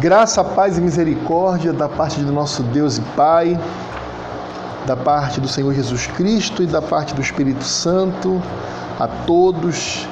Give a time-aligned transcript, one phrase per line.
[0.00, 3.60] Graça, paz e misericórdia da parte do nosso Deus e Pai,
[4.86, 8.40] da parte do Senhor Jesus Cristo e da parte do Espírito Santo,
[8.98, 10.08] a todos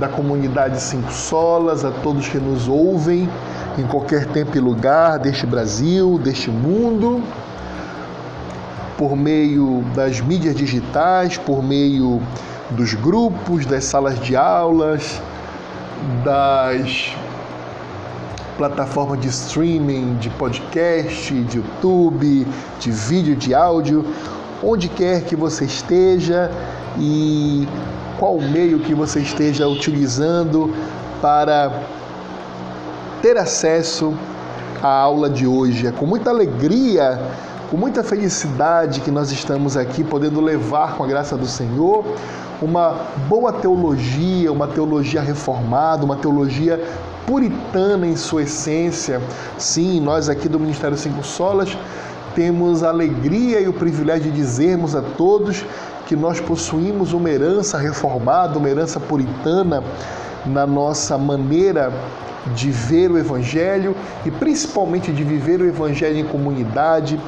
[0.00, 3.28] da comunidade Cinco Solas, a todos que nos ouvem
[3.76, 7.22] em qualquer tempo e lugar deste Brasil, deste mundo,
[8.96, 12.22] por meio das mídias digitais, por meio
[12.70, 15.20] dos grupos, das salas de aulas,
[16.24, 17.14] das
[18.56, 22.46] plataformas de streaming, de podcast, de YouTube,
[22.80, 24.04] de vídeo, de áudio,
[24.62, 26.50] onde quer que você esteja
[26.98, 27.68] e
[28.18, 30.74] qual meio que você esteja utilizando
[31.20, 31.82] para
[33.20, 34.14] ter acesso
[34.82, 35.86] à aula de hoje.
[35.86, 37.20] É com muita alegria,
[37.70, 42.04] com muita felicidade que nós estamos aqui podendo levar com a graça do Senhor
[42.60, 46.82] uma boa teologia, uma teologia reformada, uma teologia
[47.26, 49.20] puritana em sua essência.
[49.58, 51.76] Sim, nós aqui do Ministério Cinco Solas
[52.34, 55.64] temos a alegria e o privilégio de dizermos a todos
[56.06, 59.82] que nós possuímos uma herança reformada, uma herança puritana
[60.44, 61.92] na nossa maneira
[62.54, 67.18] de ver o Evangelho e principalmente de viver o Evangelho em comunidade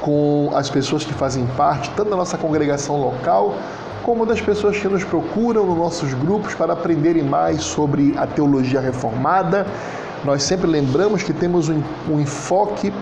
[0.00, 3.54] com as pessoas que fazem parte, tanto da nossa congregação local
[4.02, 8.80] como das pessoas que nos procuram nos nossos grupos para aprenderem mais sobre a teologia
[8.80, 9.66] reformada.
[10.24, 12.92] Nós sempre lembramos que temos um, um enfoque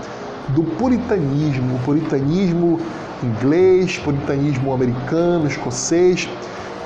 [0.48, 2.80] do puritanismo, puritanismo
[3.22, 6.28] inglês, puritanismo americano, escocês,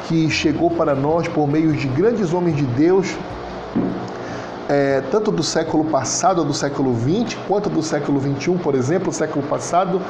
[0.07, 3.17] que chegou para nós por meio de grandes homens de Deus,
[4.69, 9.45] é, tanto do século passado, do século XX, quanto do século XXI, por exemplo, século
[9.47, 10.01] passado,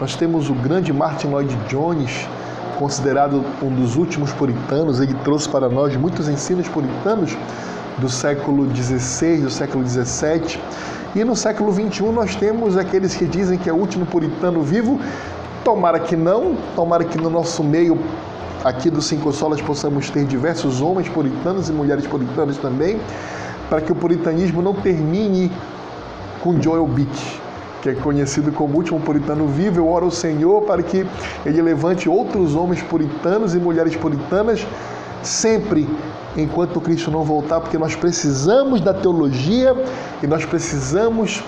[0.00, 2.26] nós temos o grande Martin Lloyd Jones,
[2.74, 7.36] considerado um dos últimos puritanos, ele trouxe para nós muitos ensinos puritanos
[7.98, 10.60] do século XVI, do século XVII.
[11.14, 15.00] E no século XXI nós temos aqueles que dizem que é o último puritano vivo.
[15.64, 17.98] Tomara que não, tomara que no nosso meio
[18.64, 22.98] aqui do Cinco Solas possamos ter diversos homens puritanos e mulheres puritanas também,
[23.68, 25.52] para que o puritanismo não termine
[26.42, 27.43] com Joel Beach
[27.84, 31.06] que é conhecido como último puritano vivo, eu oro ao Senhor para que
[31.44, 34.66] ele levante outros homens puritanos e mulheres puritanas,
[35.22, 35.86] sempre
[36.34, 39.76] enquanto Cristo não voltar, porque nós precisamos da teologia
[40.22, 41.44] e nós precisamos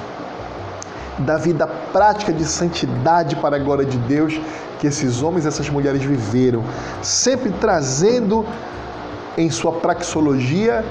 [1.20, 4.38] da vida prática de santidade para a glória de Deus
[4.78, 6.62] que esses homens e essas mulheres viveram,
[7.00, 8.44] sempre trazendo
[9.38, 10.84] em sua praxeologia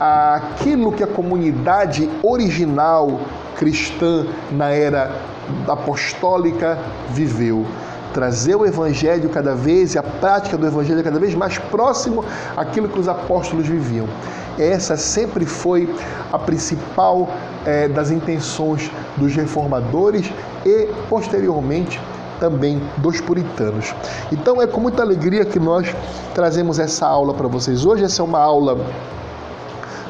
[0.00, 3.20] aquilo que a comunidade original
[3.56, 5.12] cristã na era
[5.68, 6.78] apostólica
[7.10, 7.66] viveu.
[8.12, 12.24] Trazer o Evangelho cada vez e a prática do Evangelho cada vez mais próximo
[12.56, 14.06] àquilo que os apóstolos viviam.
[14.58, 15.94] Essa sempre foi
[16.32, 17.28] a principal
[17.66, 20.32] é, das intenções dos reformadores
[20.64, 22.00] e, posteriormente,
[22.40, 23.94] também dos puritanos.
[24.32, 25.94] Então é com muita alegria que nós
[26.34, 28.04] trazemos essa aula para vocês hoje.
[28.04, 28.78] Essa é uma aula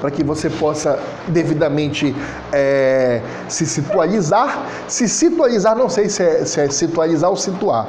[0.01, 0.99] para que você possa
[1.29, 2.15] devidamente
[2.53, 4.67] é, se situalizar.
[4.89, 7.89] Se situalizar, não sei se é, se é situalizar ou situar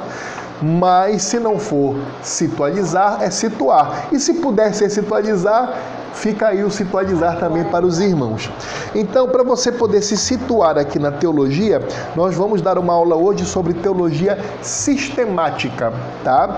[0.62, 4.08] mas se não for situalizar, é situar.
[4.12, 5.76] E se puder ser situalizar,
[6.14, 8.50] fica aí o situalizar também para os irmãos.
[8.94, 11.80] Então, para você poder se situar aqui na teologia,
[12.16, 15.92] nós vamos dar uma aula hoje sobre teologia sistemática,
[16.24, 16.56] tá?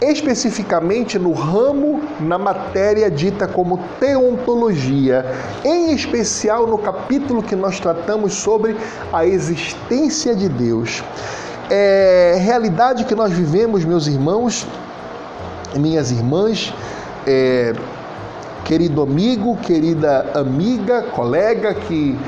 [0.00, 5.26] especificamente no ramo, na matéria dita como teontologia,
[5.62, 8.76] em especial no capítulo que nós tratamos sobre
[9.12, 11.02] a existência de Deus.
[11.70, 14.66] É realidade que nós vivemos, meus irmãos,
[15.76, 16.74] minhas irmãs,
[17.26, 17.72] é,
[18.64, 22.18] querido amigo, querida amiga, colega que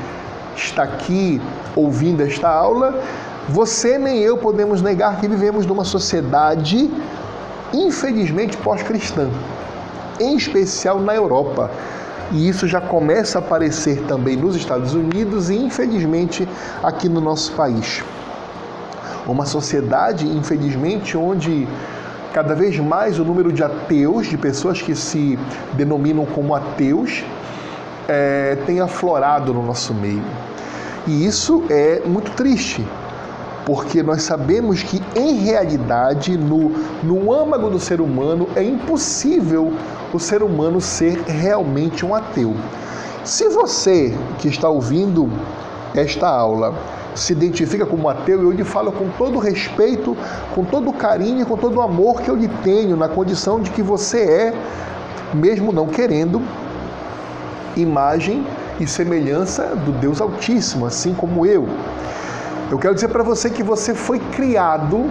[0.55, 1.41] está aqui
[1.75, 3.01] ouvindo esta aula,
[3.49, 6.89] você nem eu podemos negar que vivemos numa sociedade
[7.73, 9.29] infelizmente pós-cristã,
[10.19, 11.69] em especial na Europa.
[12.31, 16.47] E isso já começa a aparecer também nos Estados Unidos e, infelizmente,
[16.81, 18.03] aqui no nosso país.
[19.27, 21.67] Uma sociedade, infelizmente, onde
[22.33, 25.37] cada vez mais o número de ateus, de pessoas que se
[25.73, 27.23] denominam como ateus,
[28.07, 30.23] é, tem aflorado no nosso meio.
[31.05, 32.85] E isso é muito triste,
[33.65, 36.69] porque nós sabemos que em realidade, no,
[37.03, 39.73] no âmago do ser humano, é impossível
[40.13, 42.55] o ser humano ser realmente um ateu.
[43.23, 45.29] Se você que está ouvindo
[45.95, 46.73] esta aula
[47.15, 50.17] se identifica como ateu, eu lhe falo com todo respeito,
[50.53, 53.81] com todo carinho e com todo amor que eu lhe tenho, na condição de que
[53.81, 54.53] você é,
[55.33, 56.41] mesmo não querendo,
[57.75, 58.45] imagem
[58.79, 61.67] e semelhança do Deus Altíssimo, assim como eu.
[62.71, 65.09] Eu quero dizer para você que você foi criado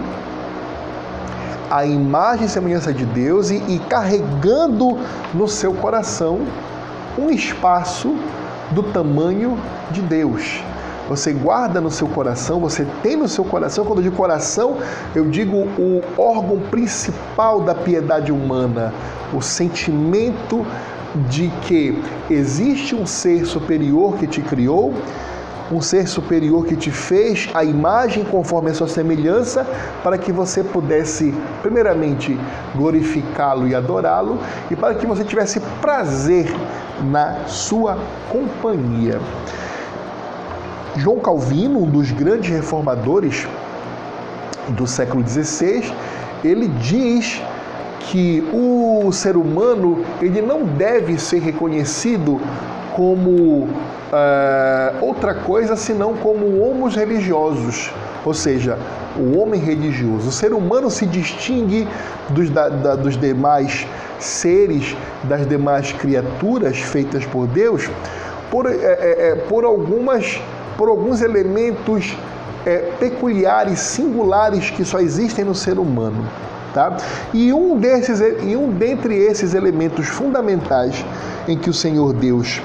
[1.69, 4.97] à imagem e semelhança de Deus e, e carregando
[5.33, 6.41] no seu coração
[7.17, 8.15] um espaço
[8.71, 9.57] do tamanho
[9.91, 10.63] de Deus.
[11.09, 14.77] Você guarda no seu coração, você tem no seu coração, quando eu digo coração,
[15.13, 18.93] eu digo o órgão principal da piedade humana,
[19.33, 20.65] o sentimento
[21.29, 24.93] de que existe um ser superior que te criou,
[25.71, 29.65] um ser superior que te fez a imagem conforme a sua semelhança,
[30.03, 32.37] para que você pudesse, primeiramente,
[32.75, 34.39] glorificá-lo e adorá-lo,
[34.69, 36.45] e para que você tivesse prazer
[37.11, 37.97] na sua
[38.29, 39.19] companhia.
[40.95, 43.47] João Calvino, um dos grandes reformadores
[44.69, 45.93] do século XVI,
[46.43, 47.41] ele diz
[47.99, 52.39] que o ser humano ele não deve ser reconhecido
[52.95, 53.69] como uh,
[55.01, 57.91] outra coisa senão como homos religiosos,
[58.23, 58.77] ou seja,
[59.17, 60.29] o homem religioso.
[60.29, 61.87] O ser humano se distingue
[62.29, 63.87] dos, da, da, dos demais
[64.19, 67.89] seres, das demais criaturas feitas por Deus,
[68.51, 68.75] por, é,
[69.31, 70.39] é, por algumas
[70.77, 72.15] por alguns elementos
[72.65, 76.25] é, peculiares, singulares que só existem no ser humano.
[76.73, 76.97] Tá?
[77.33, 81.05] E um desses e um dentre esses elementos fundamentais
[81.47, 82.61] em que o Senhor Deus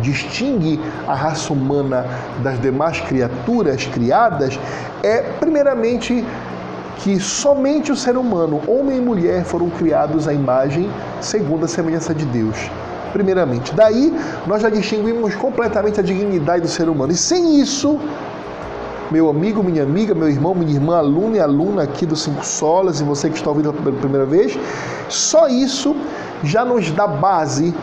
[0.00, 2.06] distingue a raça humana
[2.42, 4.58] das demais criaturas criadas
[5.02, 6.24] é primeiramente
[6.98, 10.88] que somente o ser humano, homem e mulher, foram criados à imagem
[11.20, 12.70] segundo a semelhança de Deus
[13.12, 13.74] primeiramente.
[13.74, 14.12] Daí
[14.46, 17.12] nós já distinguimos completamente a dignidade do ser humano.
[17.12, 17.98] E sem isso,
[19.10, 23.00] meu amigo, minha amiga, meu irmão, minha irmã, aluno e aluna aqui do Cinco Solas,
[23.00, 24.58] e você que está ouvindo pela primeira vez,
[25.08, 25.96] só isso
[26.42, 27.74] já nos dá base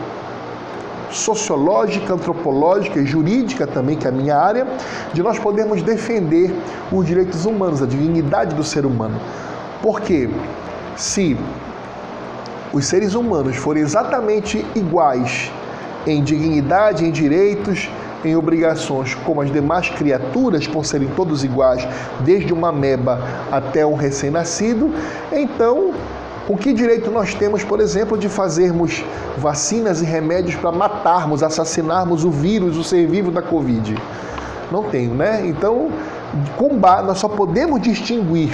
[1.10, 4.66] sociológica, antropológica e jurídica também, que é a minha área,
[5.12, 6.54] de nós podermos defender
[6.92, 9.18] os direitos humanos, a dignidade do ser humano.
[9.82, 10.28] Porque
[10.96, 11.36] se
[12.72, 15.50] os seres humanos forem exatamente iguais
[16.06, 17.90] em dignidade, em direitos,
[18.24, 21.86] em obrigações, como as demais criaturas, por serem todos iguais,
[22.20, 23.20] desde uma meba
[23.50, 24.92] até um recém-nascido,
[25.32, 25.92] então
[26.48, 29.04] o que direito nós temos, por exemplo, de fazermos
[29.36, 33.94] vacinas e remédios para matarmos, assassinarmos o vírus, o ser vivo da Covid?
[34.72, 35.42] Não tenho, né?
[35.46, 35.90] Então,
[36.56, 38.50] com nós só podemos distinguir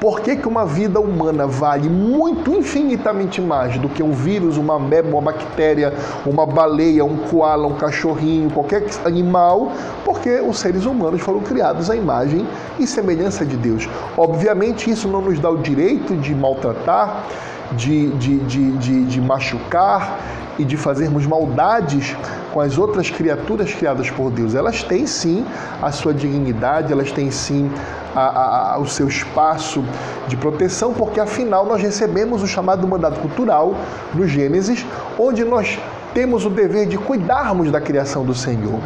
[0.00, 4.76] por que, que uma vida humana vale muito infinitamente mais do que um vírus, uma
[4.76, 5.92] ameba, uma bactéria,
[6.24, 9.72] uma baleia, um koala, um cachorrinho, qualquer animal?
[10.04, 12.46] Porque os seres humanos foram criados à imagem
[12.78, 13.88] e semelhança de Deus.
[14.16, 17.24] Obviamente, isso não nos dá o direito de maltratar,
[17.72, 20.18] de, de, de, de, de machucar
[20.58, 22.16] e de fazermos maldades
[22.52, 24.54] com as outras criaturas criadas por Deus.
[24.54, 25.44] Elas têm sim
[25.82, 27.70] a sua dignidade, elas têm sim
[28.14, 29.84] a, a, o seu espaço
[30.26, 33.74] de proteção, porque afinal nós recebemos o chamado mandato cultural
[34.14, 34.86] no Gênesis,
[35.18, 35.78] onde nós
[36.14, 38.80] temos o dever de cuidarmos da criação do Senhor.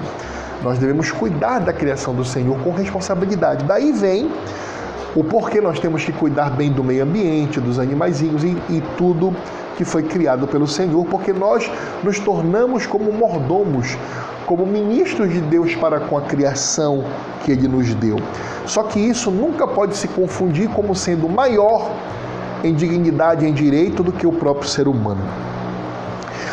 [0.63, 3.65] Nós devemos cuidar da criação do Senhor com responsabilidade.
[3.65, 4.31] Daí vem
[5.15, 9.35] o porquê nós temos que cuidar bem do meio ambiente, dos animaizinhos e, e tudo
[9.81, 11.71] que foi criado pelo Senhor, porque nós
[12.05, 13.97] nos tornamos como mordomos,
[14.45, 17.03] como ministros de Deus para com a criação
[17.43, 18.19] que Ele nos deu.
[18.67, 21.91] Só que isso nunca pode se confundir como sendo maior
[22.63, 25.23] em dignidade, em direito do que o próprio ser humano.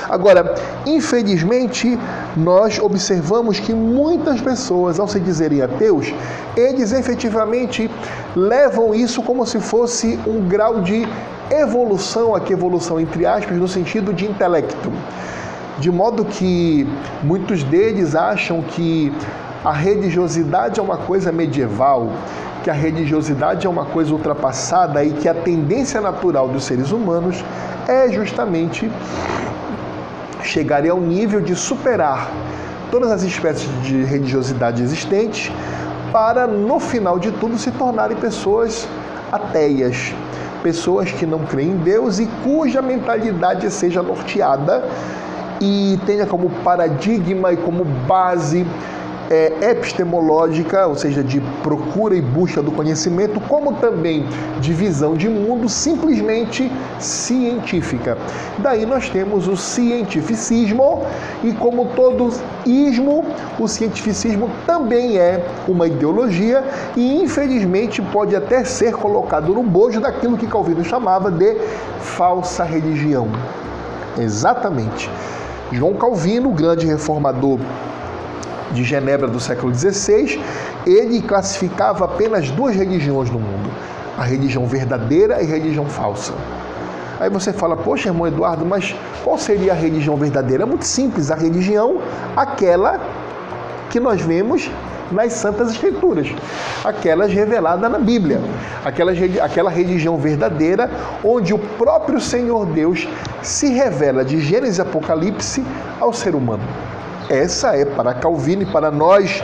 [0.10, 1.98] Agora, infelizmente,
[2.36, 6.14] nós observamos que muitas pessoas, ao se dizerem ateus,
[6.56, 7.90] eles efetivamente
[8.36, 11.08] levam isso como se fosse um grau de
[11.52, 14.92] evolução, aqui evolução entre aspas, no sentido de intelecto.
[15.80, 16.88] De modo que
[17.24, 19.14] muitos deles acham que
[19.64, 22.10] a religiosidade é uma coisa medieval,
[22.64, 27.44] que a religiosidade é uma coisa ultrapassada e que a tendência natural dos seres humanos
[27.88, 28.92] é justamente
[30.44, 32.30] chegarem ao nível de superar
[32.92, 35.52] todas as espécies de religiosidade existentes
[36.12, 38.88] para, no final de tudo, se tornarem pessoas
[39.32, 40.14] ateias,
[40.64, 44.86] pessoas que não creem em Deus e cuja mentalidade seja norteada
[45.60, 48.66] e tenha como paradigma e como base
[49.30, 54.26] é, epistemológica, ou seja, de procura e busca do conhecimento, como também
[54.60, 58.18] de visão de mundo simplesmente científica.
[58.58, 61.04] Daí nós temos o cientificismo,
[61.44, 62.32] e como todo
[62.66, 63.26] ismo,
[63.60, 66.64] o cientificismo também é uma ideologia
[66.96, 71.56] e infelizmente pode até ser colocado no bojo daquilo que Calvino chamava de
[72.02, 73.28] falsa religião.
[74.18, 75.10] Exatamente.
[75.72, 77.60] João Calvino, grande reformador
[78.72, 80.42] de Genebra do século XVI,
[80.86, 83.70] ele classificava apenas duas religiões no mundo:
[84.18, 86.34] a religião verdadeira e a religião falsa.
[87.20, 90.64] Aí você fala, poxa, irmão Eduardo, mas qual seria a religião verdadeira?
[90.64, 92.00] É muito simples, a religião,
[92.36, 93.00] aquela
[93.90, 94.70] que nós vemos
[95.12, 96.28] nas Santas Escrituras,
[96.84, 98.40] aquelas reveladas na Bíblia,
[98.84, 100.90] aquela, aquela religião verdadeira
[101.24, 103.08] onde o próprio Senhor Deus
[103.42, 105.66] se revela de Gênesis e Apocalipse
[106.00, 106.64] ao ser humano.
[107.30, 109.44] Essa é para Calvino e para nós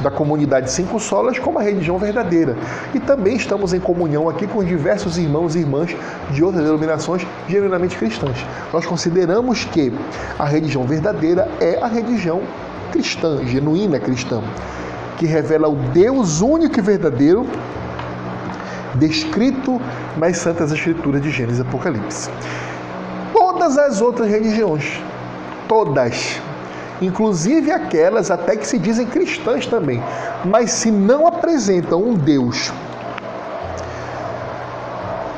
[0.00, 2.56] da comunidade Cinco Solas como a religião verdadeira.
[2.92, 5.96] E também estamos em comunhão aqui com diversos irmãos e irmãs
[6.30, 8.36] de outras denominações genuinamente cristãs.
[8.72, 9.92] Nós consideramos que
[10.38, 12.42] a religião verdadeira é a religião
[12.90, 14.42] cristã, genuína cristã,
[15.16, 17.46] que revela o Deus único e verdadeiro
[18.94, 19.80] descrito
[20.18, 22.28] nas Santas Escrituras de Gênesis e Apocalipse.
[23.32, 25.00] Todas as outras religiões,
[25.66, 26.40] todas,
[27.02, 30.02] inclusive aquelas até que se dizem cristãs também,
[30.44, 32.72] mas se não apresentam um Deus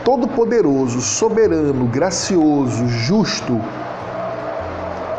[0.04, 3.58] todo-poderoso, soberano, gracioso, justo,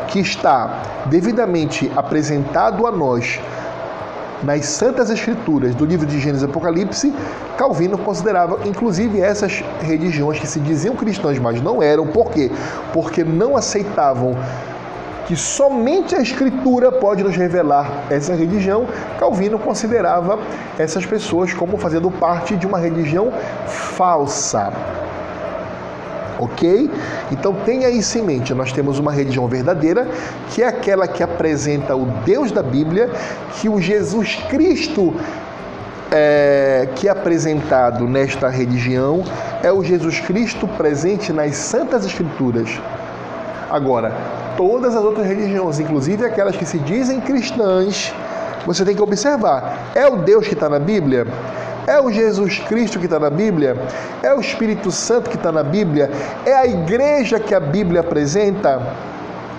[0.06, 3.40] que está devidamente apresentado a nós
[4.44, 7.12] nas Santas Escrituras do livro de Gênesis e Apocalipse,
[7.56, 12.06] Calvino considerava inclusive essas religiões que se diziam cristãs, mas não eram.
[12.06, 12.50] Por quê?
[12.92, 14.36] Porque não aceitavam
[15.26, 18.86] que somente a Escritura pode nos revelar essa religião,
[19.18, 20.38] Calvino considerava
[20.78, 23.32] essas pessoas como fazendo parte de uma religião
[23.66, 24.72] falsa.
[26.38, 26.90] Ok?
[27.32, 28.54] Então tenha isso em mente.
[28.54, 30.06] Nós temos uma religião verdadeira,
[30.50, 33.10] que é aquela que apresenta o Deus da Bíblia,
[33.54, 35.14] que o Jesus Cristo
[36.10, 39.24] é, que é apresentado nesta religião
[39.62, 42.80] é o Jesus Cristo presente nas Santas Escrituras.
[43.70, 44.12] Agora,
[44.56, 48.14] todas as outras religiões, inclusive aquelas que se dizem cristãs,
[48.64, 51.26] você tem que observar: é o Deus que está na Bíblia?
[51.86, 53.76] É o Jesus Cristo que está na Bíblia?
[54.22, 56.10] É o Espírito Santo que está na Bíblia?
[56.44, 58.82] É a igreja que a Bíblia apresenta?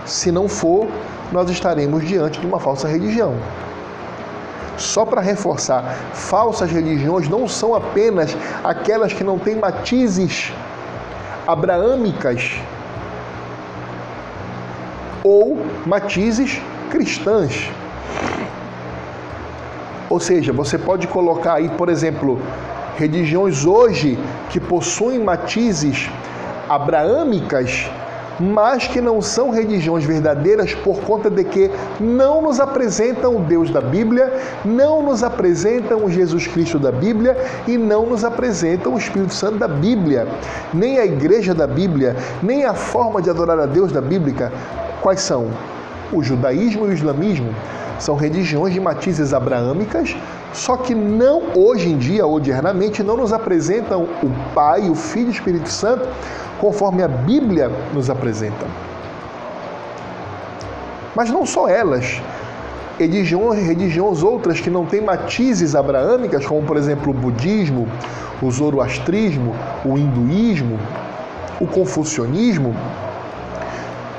[0.05, 0.87] Se não for,
[1.31, 3.35] nós estaremos diante de uma falsa religião.
[4.77, 5.83] Só para reforçar,
[6.13, 10.53] falsas religiões não são apenas aquelas que não têm matizes
[11.47, 12.59] abraâmicas
[15.23, 17.69] ou matizes cristãs.
[20.09, 22.39] Ou seja, você pode colocar aí, por exemplo,
[22.97, 24.17] religiões hoje
[24.49, 26.09] que possuem matizes
[26.69, 27.89] abraâmicas,
[28.39, 33.71] mas que não são religiões verdadeiras por conta de que não nos apresentam o Deus
[33.71, 34.31] da Bíblia,
[34.63, 37.35] não nos apresentam o Jesus Cristo da Bíblia
[37.67, 40.27] e não nos apresentam o Espírito Santo da Bíblia,
[40.73, 44.51] nem a igreja da Bíblia, nem a forma de adorar a Deus da Bíblia.
[45.01, 45.49] Quais são?
[46.11, 47.53] O judaísmo e o islamismo
[47.99, 50.15] são religiões de matizes abraâmicas,
[50.53, 55.29] só que não hoje em dia, odiernamente, não nos apresentam o Pai, o Filho e
[55.29, 56.07] o Espírito Santo
[56.59, 58.65] conforme a Bíblia nos apresenta.
[61.15, 62.21] Mas não só elas,
[62.99, 67.87] religiões, religiões outras que não têm matizes abraâmicas, como por exemplo o budismo,
[68.41, 70.79] o zoroastrismo, o hinduísmo,
[71.59, 72.75] o confucionismo,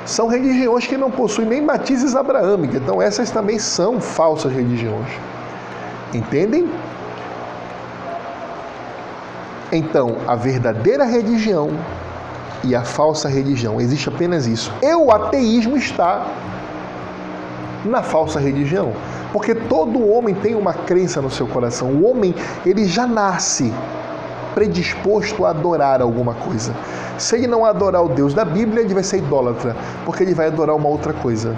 [0.09, 2.77] são religiões que não possuem nem matizes abraâmicos.
[2.77, 5.07] Então, essas também são falsas religiões.
[6.13, 6.67] Entendem?
[9.71, 11.69] Então, a verdadeira religião
[12.63, 14.73] e a falsa religião, existe apenas isso.
[14.81, 16.25] E o ateísmo está
[17.85, 18.93] na falsa religião,
[19.31, 21.89] porque todo homem tem uma crença no seu coração.
[21.89, 22.33] O homem,
[22.65, 23.71] ele já nasce
[24.53, 26.73] predisposto a adorar alguma coisa.
[27.17, 29.75] Se ele não adorar o Deus da Bíblia, ele vai ser idólatra,
[30.05, 31.55] porque ele vai adorar uma outra coisa.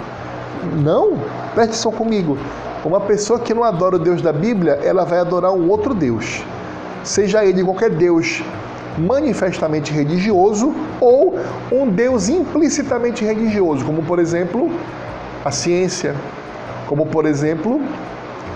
[0.82, 1.18] Não,
[1.54, 2.38] preste atenção comigo.
[2.84, 6.42] Uma pessoa que não adora o Deus da Bíblia, ela vai adorar um outro Deus.
[7.04, 8.42] Seja ele qualquer Deus
[8.98, 11.38] manifestamente religioso ou
[11.70, 14.70] um Deus implicitamente religioso, como por exemplo
[15.44, 16.14] a ciência,
[16.86, 17.80] como por exemplo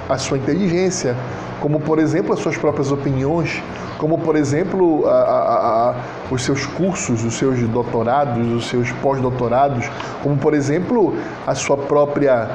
[0.08, 1.16] a sua inteligência,
[1.60, 3.62] como por exemplo as suas próprias opiniões,
[3.98, 5.94] como por exemplo a, a, a,
[6.30, 9.88] os seus cursos, os seus doutorados, os seus pós-doutorados,
[10.22, 12.48] como por exemplo a sua própria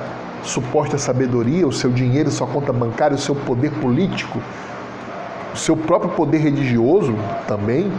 [0.44, 4.42] suposta sabedoria, o seu dinheiro, sua conta bancária, o seu poder político,
[5.54, 7.16] o seu próprio poder religioso
[7.48, 7.92] também.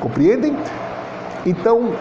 [0.00, 0.56] Compreendem?
[1.44, 1.92] Então,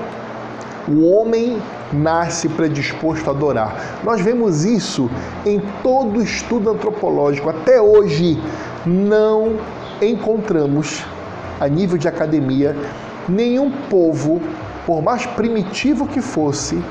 [0.88, 1.58] o homem
[1.92, 4.00] nasce predisposto a adorar.
[4.04, 5.10] Nós vemos isso
[5.46, 7.50] em todo estudo antropológico.
[7.50, 8.40] Até hoje,
[8.86, 9.58] não
[10.02, 11.04] encontramos,
[11.60, 12.76] a nível de academia,
[13.28, 14.42] nenhum povo,
[14.86, 16.82] por mais primitivo que fosse,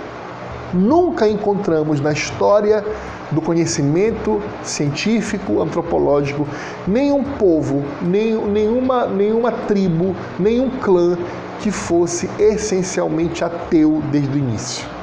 [0.73, 2.85] nunca encontramos na história
[3.31, 6.47] do conhecimento científico, antropológico,
[6.87, 11.17] nenhum povo, nem, nenhuma, nenhuma tribo, nenhum clã
[11.61, 14.94] que fosse essencialmente ateu desde o início.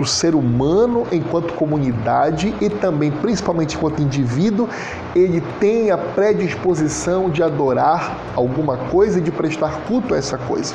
[0.00, 4.68] O ser humano, enquanto comunidade e também, principalmente enquanto indivíduo,
[5.14, 10.72] ele tem a predisposição de adorar alguma coisa e de prestar culto a essa coisa.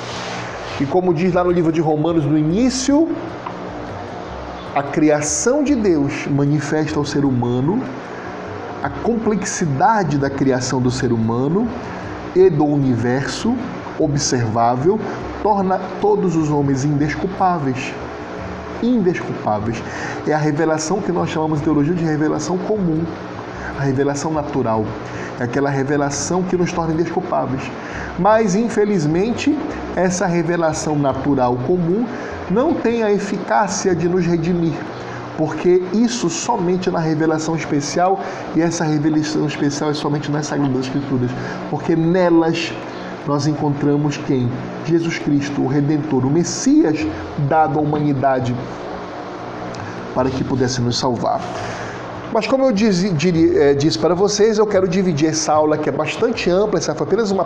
[0.82, 3.10] E como diz lá no livro de Romanos, no início,
[4.76, 7.82] a criação de Deus manifesta ao ser humano
[8.82, 11.70] a complexidade da criação do ser humano
[12.36, 13.56] e do universo
[13.98, 15.00] observável
[15.42, 17.94] torna todos os homens indesculpáveis.
[18.84, 19.82] Indesculpáveis.
[20.28, 23.04] É a revelação que nós chamamos de teologia de revelação comum,
[23.80, 24.86] a revelação natural.
[25.40, 27.64] É aquela revelação que nos torna indesculpáveis.
[28.20, 29.58] Mas, infelizmente,
[29.96, 32.06] essa revelação natural comum
[32.52, 34.74] não tem a eficácia de nos redimir,
[35.38, 38.20] porque isso somente na revelação especial,
[38.56, 41.32] e essa revelação especial é somente nas Sagradas Escrituras,
[41.70, 42.74] porque nelas
[43.28, 44.50] nós encontramos quem?
[44.86, 47.00] Jesus Cristo, o Redentor, o Messias
[47.48, 48.56] dado à humanidade
[50.14, 51.42] para que pudesse nos salvar.
[52.34, 53.14] Mas como eu disse,
[53.56, 57.06] eh, disse para vocês, eu quero dividir essa aula que é bastante ampla, essa foi
[57.06, 57.46] apenas uma,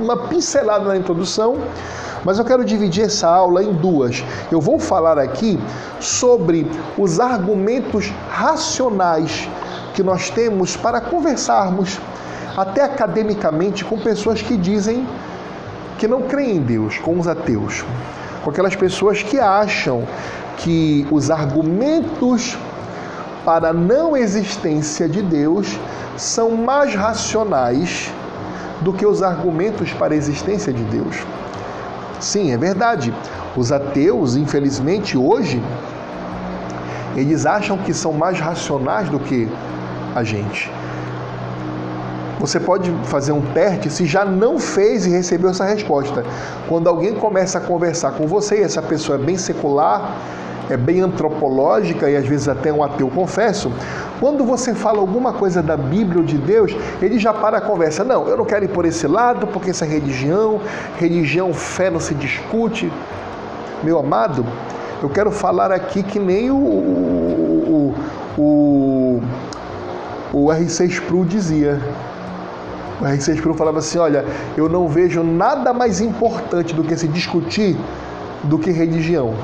[0.00, 1.58] uma pincelada na introdução,
[2.24, 4.24] mas eu quero dividir essa aula em duas.
[4.50, 5.60] Eu vou falar aqui
[6.00, 9.48] sobre os argumentos racionais
[9.94, 12.00] que nós temos para conversarmos,
[12.56, 15.06] até academicamente, com pessoas que dizem
[15.98, 17.84] que não creem em Deus, com os ateus,
[18.42, 20.04] com aquelas pessoas que acham
[20.56, 22.56] que os argumentos
[23.44, 25.78] para a não existência de Deus
[26.16, 28.10] são mais racionais
[28.80, 31.16] do que os argumentos para a existência de Deus.
[32.20, 33.12] Sim, é verdade.
[33.56, 35.62] Os ateus, infelizmente, hoje,
[37.14, 39.48] eles acham que são mais racionais do que
[40.14, 40.70] a gente.
[42.38, 46.22] Você pode fazer um teste se já não fez e recebeu essa resposta.
[46.68, 50.16] Quando alguém começa a conversar com você e essa pessoa é bem secular,
[50.68, 53.72] é bem antropológica e às vezes até um ateu, confesso,
[54.20, 58.04] quando você fala alguma coisa da Bíblia ou de Deus, ele já para a conversa.
[58.04, 60.60] Não, eu não quero ir por esse lado, porque isso é religião,
[60.98, 62.92] religião, fé não se discute.
[63.82, 64.44] Meu amado,
[65.02, 67.94] eu quero falar aqui que nem o, o,
[68.36, 69.22] o,
[70.32, 71.80] o R6 Pro dizia.
[73.00, 74.24] O R6 Pro falava assim: olha,
[74.56, 77.76] eu não vejo nada mais importante do que se discutir
[78.44, 79.34] do que religião.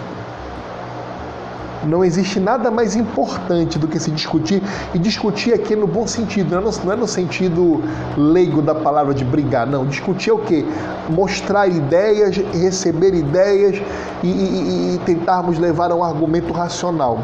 [1.84, 4.62] Não existe nada mais importante do que se discutir,
[4.94, 7.82] e discutir aqui no bom sentido, não é no, não é no sentido
[8.16, 9.84] leigo da palavra de brigar, não.
[9.84, 10.64] Discutir é o quê?
[11.10, 13.82] Mostrar ideias, receber ideias
[14.22, 17.18] e, e, e tentarmos levar a um argumento racional.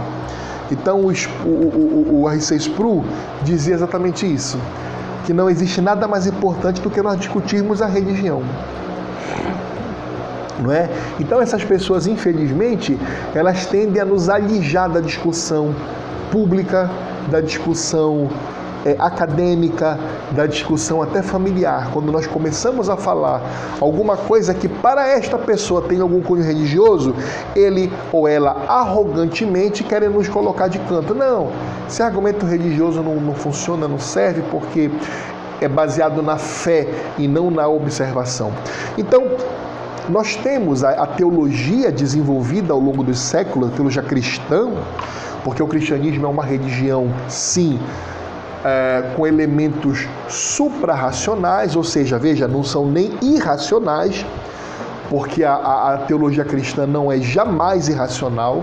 [0.73, 1.13] Então o,
[1.47, 3.05] o, o, o R6 Pro
[3.43, 4.59] dizia exatamente isso,
[5.29, 8.43] que não existe nada mais importante do que nós discutirmos a religião
[10.59, 10.89] não é?
[11.21, 12.99] Então essas pessoas, infelizmente,
[13.35, 15.75] elas tendem a nos alijar da discussão
[16.33, 16.91] pública,
[17.31, 18.31] da discussão
[18.89, 19.99] é, acadêmica,
[20.31, 21.91] da discussão até familiar.
[21.93, 23.43] Quando nós começamos a falar
[23.81, 27.15] alguma coisa que para esta pessoa tem algum cunho religioso,
[27.55, 31.15] ele ou ela arrogantemente querem nos colocar de canto.
[31.15, 31.51] Não,
[31.87, 34.91] esse argumento religioso não, não funciona, não serve porque
[35.61, 38.53] é baseado na fé e não na observação.
[38.97, 39.25] Então,
[40.09, 44.71] nós temos a, a teologia desenvolvida ao longo dos séculos, a teologia cristã,
[45.45, 47.79] porque o cristianismo é uma religião, sim,
[48.69, 54.27] é, com elementos suprarracionais, ou seja, veja, não são nem irracionais,
[55.09, 58.63] porque a, a, a teologia cristã não é jamais irracional,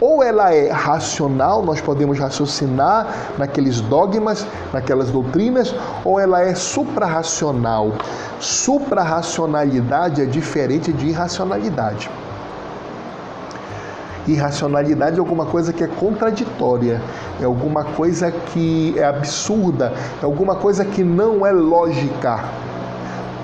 [0.00, 3.06] ou ela é racional, nós podemos raciocinar
[3.38, 5.74] naqueles dogmas, naquelas doutrinas,
[6.04, 7.92] ou ela é suprarracional.
[8.40, 12.10] Suprarracionalidade é diferente de irracionalidade.
[14.26, 17.00] Irracionalidade é alguma coisa que é contraditória,
[17.40, 22.44] é alguma coisa que é absurda, é alguma coisa que não é lógica.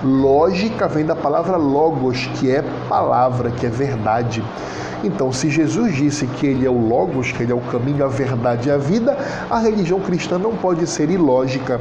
[0.04, 4.44] Lógica vem da palavra logos, que é palavra, que é verdade.
[5.02, 8.08] Então, se Jesus disse que ele é o Logos, que ele é o caminho, a
[8.08, 9.16] verdade e a vida,
[9.48, 11.80] a religião cristã não pode ser ilógica,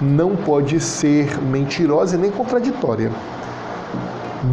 [0.00, 3.10] não pode ser mentirosa e nem contraditória.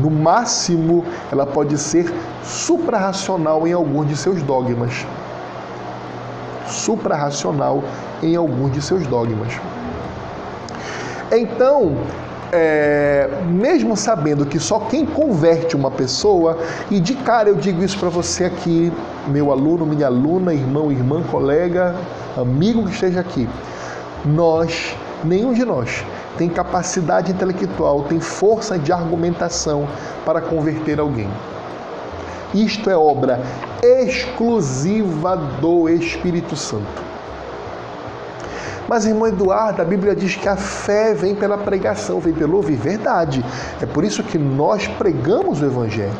[0.01, 5.05] No máximo, ela pode ser suprarracional em alguns de seus dogmas.
[6.67, 7.83] Suprarracional
[8.21, 9.53] em alguns de seus dogmas.
[11.31, 11.97] Então,
[12.51, 16.57] é, mesmo sabendo que só quem converte uma pessoa,
[16.91, 18.91] e de cara eu digo isso para você aqui,
[19.27, 21.95] meu aluno, minha aluna, irmão, irmã, colega,
[22.37, 23.49] amigo que esteja aqui,
[24.23, 26.05] nós, nenhum de nós,
[26.37, 29.87] tem capacidade intelectual, tem força de argumentação
[30.25, 31.29] para converter alguém.
[32.53, 33.41] Isto é obra
[33.81, 37.03] exclusiva do Espírito Santo.
[38.87, 42.75] Mas, irmão Eduardo, a Bíblia diz que a fé vem pela pregação, vem pelo ouvir.
[42.75, 43.43] Verdade.
[43.81, 46.13] É por isso que nós pregamos o Evangelho.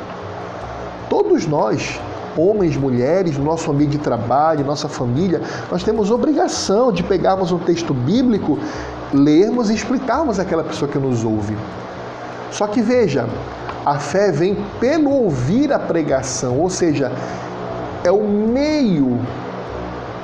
[1.10, 2.00] Todos nós,
[2.38, 5.42] homens, mulheres, nosso ambiente de trabalho, nossa família,
[5.72, 8.58] nós temos obrigação de pegarmos um texto bíblico,
[9.14, 11.56] lermos e explicarmos àquela pessoa que nos ouve.
[12.52, 13.28] Só que veja,
[13.86, 17.12] a fé vem pelo ouvir a pregação, ou seja,
[18.04, 19.20] é o meio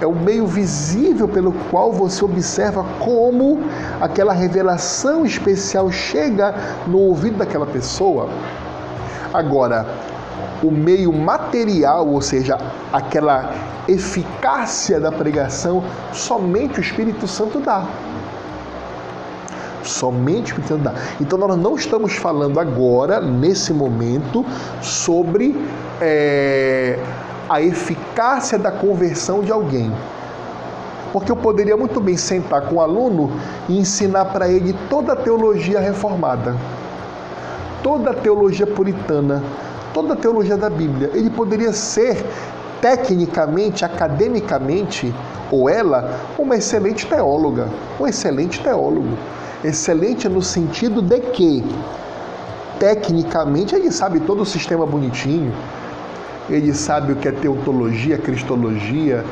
[0.01, 3.59] é o meio visível pelo qual você observa como
[3.99, 6.55] aquela revelação especial chega
[6.87, 8.29] no ouvido daquela pessoa.
[9.33, 9.85] Agora,
[10.63, 12.57] o meio material, ou seja,
[12.91, 13.53] aquela
[13.87, 17.85] eficácia da pregação, somente o Espírito Santo dá.
[19.83, 20.93] Somente o Espírito Santo dá.
[21.19, 24.45] Então nós não estamos falando agora, nesse momento,
[24.81, 25.55] sobre
[26.01, 26.99] é,
[27.49, 29.91] a eficácia da conversão de alguém.
[31.11, 33.31] Porque eu poderia muito bem sentar com o aluno
[33.67, 36.55] e ensinar para ele toda a teologia reformada,
[37.81, 39.41] toda a teologia puritana,
[39.93, 41.12] toda a teologia da Bíblia.
[41.13, 42.25] Ele poderia ser
[42.82, 45.13] tecnicamente, academicamente,
[45.52, 47.67] ou ela, uma excelente teóloga,
[47.99, 49.17] um excelente teólogo.
[49.63, 51.65] Excelente no sentido de que,
[52.80, 55.54] tecnicamente, ele sabe todo o sistema bonitinho,
[56.49, 59.25] ele sabe o que é teotologia, cristologia,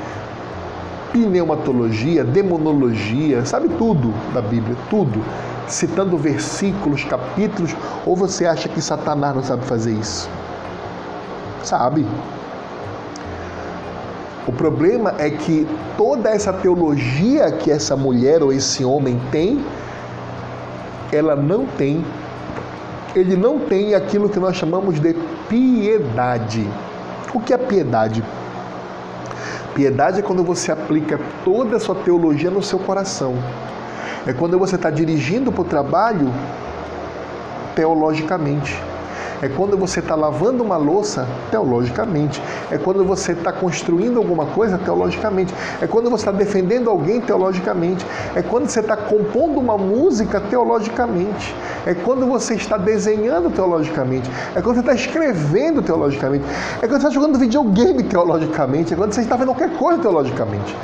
[1.14, 5.24] pneumatologia, demonologia, sabe tudo da Bíblia, tudo.
[5.68, 10.30] Citando versículos, capítulos, ou você acha que Satanás não sabe fazer isso?
[11.64, 12.06] Sabe.
[14.48, 15.68] O problema é que
[15.98, 19.64] toda essa teologia que essa mulher ou esse homem tem,
[21.12, 22.06] ela não tem,
[23.14, 25.14] ele não tem aquilo que nós chamamos de
[25.50, 26.66] piedade.
[27.34, 28.24] O que é piedade?
[29.76, 33.36] Piedade é quando você aplica toda a sua teologia no seu coração.
[34.26, 36.34] É quando você está dirigindo para o trabalho
[37.76, 38.82] teologicamente.
[39.42, 42.42] É quando você está lavando uma louça teologicamente.
[42.72, 45.54] É quando você está construindo alguma coisa teologicamente.
[45.82, 48.06] É quando você está defendendo alguém teologicamente.
[48.36, 51.56] É quando você está compondo uma música teologicamente.
[51.86, 54.30] É quando você está desenhando teologicamente.
[54.56, 56.46] É quando você está escrevendo teologicamente.
[56.82, 58.94] É quando você está jogando videogame teologicamente.
[58.94, 60.76] É quando você está vendo qualquer coisa teologicamente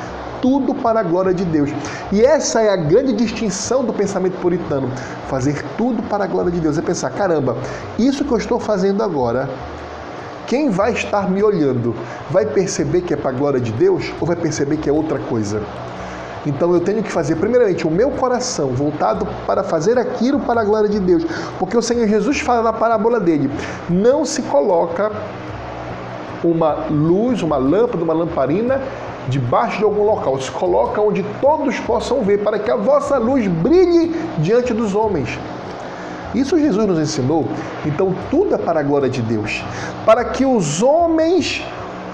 [0.44, 1.70] tudo para a glória de Deus.
[2.12, 4.92] E essa é a grande distinção do pensamento puritano:
[5.30, 6.78] fazer tudo para a glória de Deus.
[6.78, 7.56] É pensar, caramba,
[7.98, 9.50] isso que eu estou fazendo agora,
[10.46, 11.96] quem vai estar me olhando
[12.30, 15.18] vai perceber que é para a glória de Deus ou vai perceber que é outra
[15.18, 15.62] coisa?
[16.46, 20.66] Então eu tenho que fazer, primeiramente, o meu coração voltado para fazer aquilo para a
[20.66, 21.24] glória de Deus.
[21.58, 23.50] Porque o Senhor Jesus fala na parábola dele:
[23.90, 25.10] não se coloca
[26.44, 28.82] uma luz, uma lâmpada, uma lamparina
[29.28, 33.48] debaixo de algum local, se coloca onde todos possam ver, para que a vossa luz
[33.48, 35.30] brilhe diante dos homens.
[36.34, 37.46] Isso Jesus nos ensinou.
[37.86, 39.64] Então tudo é para a glória de Deus,
[40.06, 41.64] para que os homens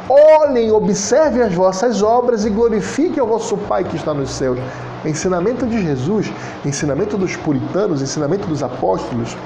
[0.10, 4.60] olhem, observem as vossas obras e glorifiquem o vosso Pai que está nos céus.
[5.06, 6.32] Ensinamento de Jesus,
[6.66, 9.38] ensinamento dos puritanos, ensinamento dos apóstolos.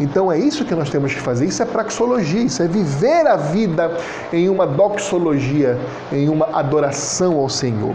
[0.00, 1.46] Então é isso que nós temos que fazer.
[1.46, 3.96] Isso é praxologia, isso é viver a vida
[4.32, 5.78] em uma doxologia,
[6.12, 7.94] em uma adoração ao Senhor.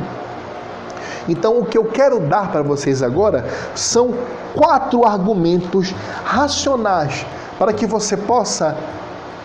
[1.28, 4.13] Então, o que eu quero dar para vocês agora são
[4.54, 7.26] quatro argumentos racionais
[7.58, 8.76] para que você possa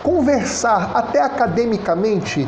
[0.03, 2.47] conversar até academicamente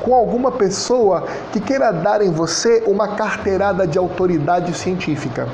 [0.00, 5.48] com alguma pessoa que queira dar em você uma carteirada de autoridade científica.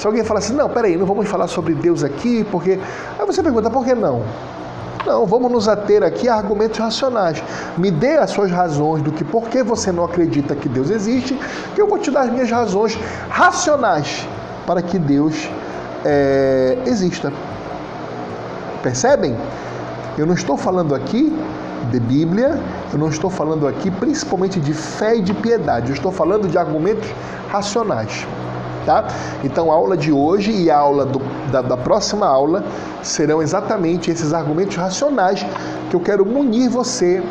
[0.00, 2.80] Se alguém fala assim, não, peraí, não vamos falar sobre Deus aqui, porque.
[3.18, 4.22] Aí você pergunta, por que não?
[5.04, 7.42] Não, vamos nos ater aqui a argumentos racionais.
[7.76, 11.38] Me dê as suas razões do que por que você não acredita que Deus existe,
[11.74, 14.26] que eu vou te dar as minhas razões racionais
[14.66, 15.50] para que Deus
[16.02, 17.30] é, exista.
[18.82, 19.36] Percebem?
[20.16, 21.30] Eu não estou falando aqui
[21.90, 22.58] de Bíblia,
[22.90, 26.56] eu não estou falando aqui principalmente de fé e de piedade, eu estou falando de
[26.56, 27.06] argumentos
[27.50, 28.26] racionais
[28.84, 29.06] tá?
[29.44, 32.64] Então a aula de hoje e a aula do, da, da próxima aula
[33.02, 35.44] serão exatamente esses argumentos racionais
[35.88, 37.22] que eu quero munir você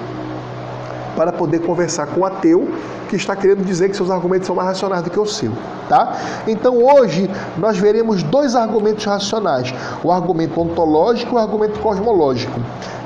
[1.19, 2.69] para poder conversar com o ateu
[3.09, 5.51] que está querendo dizer que seus argumentos são mais racionais do que o seu,
[5.89, 6.15] tá?
[6.47, 12.57] Então hoje nós veremos dois argumentos racionais, o argumento ontológico e o argumento cosmológico.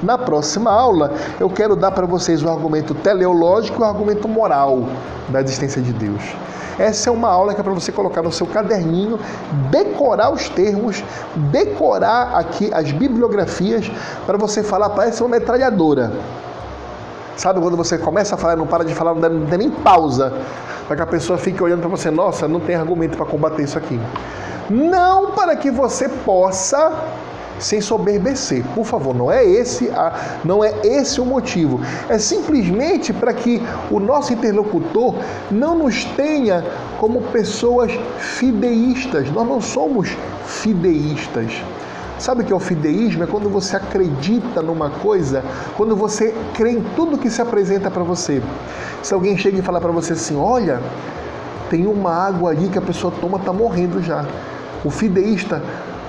[0.04, 4.84] Na próxima aula eu quero dar para vocês o argumento teleológico e o argumento moral
[5.30, 6.22] da existência de Deus.
[6.78, 9.20] Essa é uma aula que é para você colocar no seu caderninho,
[9.72, 11.04] decorar os termos,
[11.52, 13.92] decorar aqui as bibliografias,
[14.28, 16.12] para você falar, parece uma metralhadora.
[17.36, 20.34] Sabe quando você começa a falar, não para de falar, não dá, nem pausa,
[20.88, 23.78] para que a pessoa fique olhando para você, nossa, não tem argumento para combater isso
[23.78, 24.00] aqui.
[24.70, 26.92] Não para que você possa
[27.60, 28.64] sem soberbecer.
[28.76, 31.80] Por favor, não é esse, a, não é esse o motivo.
[32.10, 35.16] É simplesmente para que o nosso interlocutor
[35.50, 36.64] não nos tenha
[37.00, 39.32] como pessoas fideístas.
[39.32, 40.10] Nós não somos
[40.46, 41.52] fideístas.
[42.24, 43.26] Sabe o que é o fideísmo?
[43.26, 45.44] É quando você acredita numa coisa,
[45.76, 48.42] quando você crê em tudo que se apresenta para você.
[49.02, 50.82] Se alguém chega e fala para você assim: olha,
[51.70, 54.26] tem uma água ali que a pessoa toma, está morrendo já.
[54.86, 55.62] O fideísta,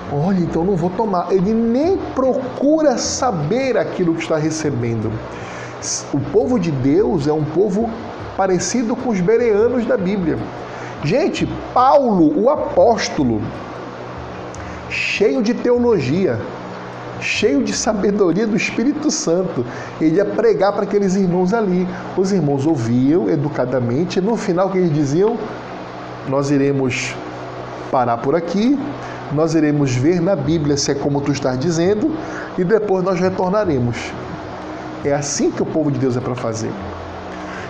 [0.09, 1.33] olha, então não vou tomar.
[1.33, 5.11] Ele nem procura saber aquilo que está recebendo.
[6.13, 7.89] O povo de Deus é um povo
[8.37, 10.39] parecido com os bereanos da Bíblia.
[11.03, 13.41] Gente, Paulo, o apóstolo,
[14.95, 16.39] cheio de teologia,
[17.19, 19.65] cheio de sabedoria do Espírito Santo.
[19.99, 21.87] Ele ia pregar para aqueles irmãos ali.
[22.17, 25.37] Os irmãos ouviam educadamente, e no final que eles diziam:
[26.29, 27.13] Nós iremos
[27.91, 28.79] parar por aqui,
[29.33, 32.15] nós iremos ver na Bíblia se é como tu estás dizendo
[32.57, 33.97] e depois nós retornaremos.
[35.03, 36.71] É assim que o povo de Deus é para fazer.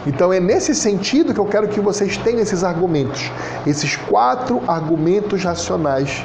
[0.07, 3.31] Então é nesse sentido que eu quero que vocês tenham esses argumentos,
[3.65, 6.23] esses quatro argumentos racionais,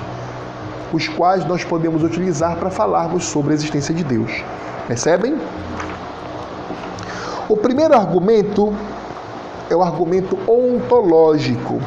[0.92, 4.44] os quais nós podemos utilizar para falarmos sobre a existência de Deus.
[4.86, 5.36] Percebem?
[7.48, 8.74] O primeiro argumento
[9.68, 11.80] é o argumento ontológico.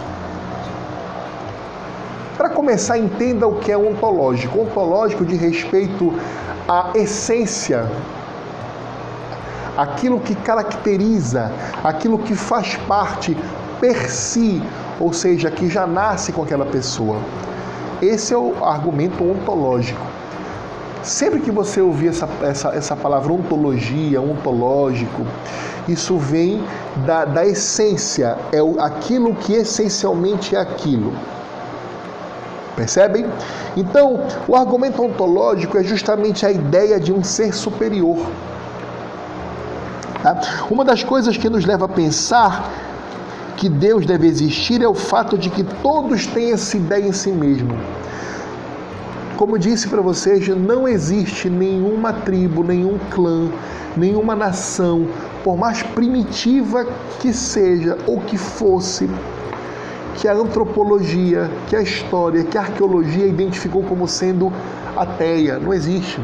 [2.37, 4.59] Para começar, entenda o que é ontológico.
[4.59, 6.13] Ontológico de respeito
[6.67, 7.89] à essência,
[9.77, 11.51] aquilo que caracteriza,
[11.83, 13.37] aquilo que faz parte
[13.79, 14.61] per si,
[14.99, 17.17] ou seja, que já nasce com aquela pessoa.
[18.03, 20.01] Esse é o argumento ontológico.
[21.01, 25.25] Sempre que você ouvir essa, essa, essa palavra ontologia, ontológico,
[25.87, 26.61] isso vem
[27.05, 31.13] da, da essência, é aquilo que essencialmente é aquilo.
[32.75, 33.25] Percebem?
[33.77, 38.17] Então, o argumento ontológico é justamente a ideia de um ser superior.
[40.21, 40.41] Tá?
[40.69, 42.69] Uma das coisas que nos leva a pensar
[43.63, 47.31] que Deus deve existir é o fato de que todos têm essa ideia em si
[47.31, 47.73] mesmo.
[49.37, 53.49] Como disse para vocês, não existe nenhuma tribo, nenhum clã,
[53.95, 55.07] nenhuma nação,
[55.45, 56.85] por mais primitiva
[57.21, 59.09] que seja ou que fosse,
[60.15, 64.51] que a antropologia, que a história, que a arqueologia identificou como sendo
[64.93, 65.57] ateia.
[65.57, 66.19] Não existe.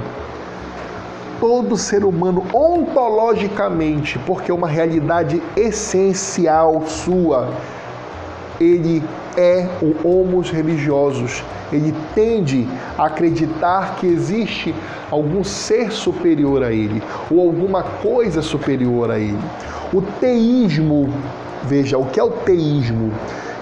[1.39, 7.49] Todo ser humano, ontologicamente, porque é uma realidade essencial sua,
[8.60, 9.02] ele
[9.38, 11.43] é o homos religiosos.
[11.71, 14.75] Ele tende a acreditar que existe
[15.10, 19.39] algum ser superior a ele ou alguma coisa superior a ele.
[19.93, 21.10] O teísmo,
[21.63, 23.12] veja, o que é o teísmo?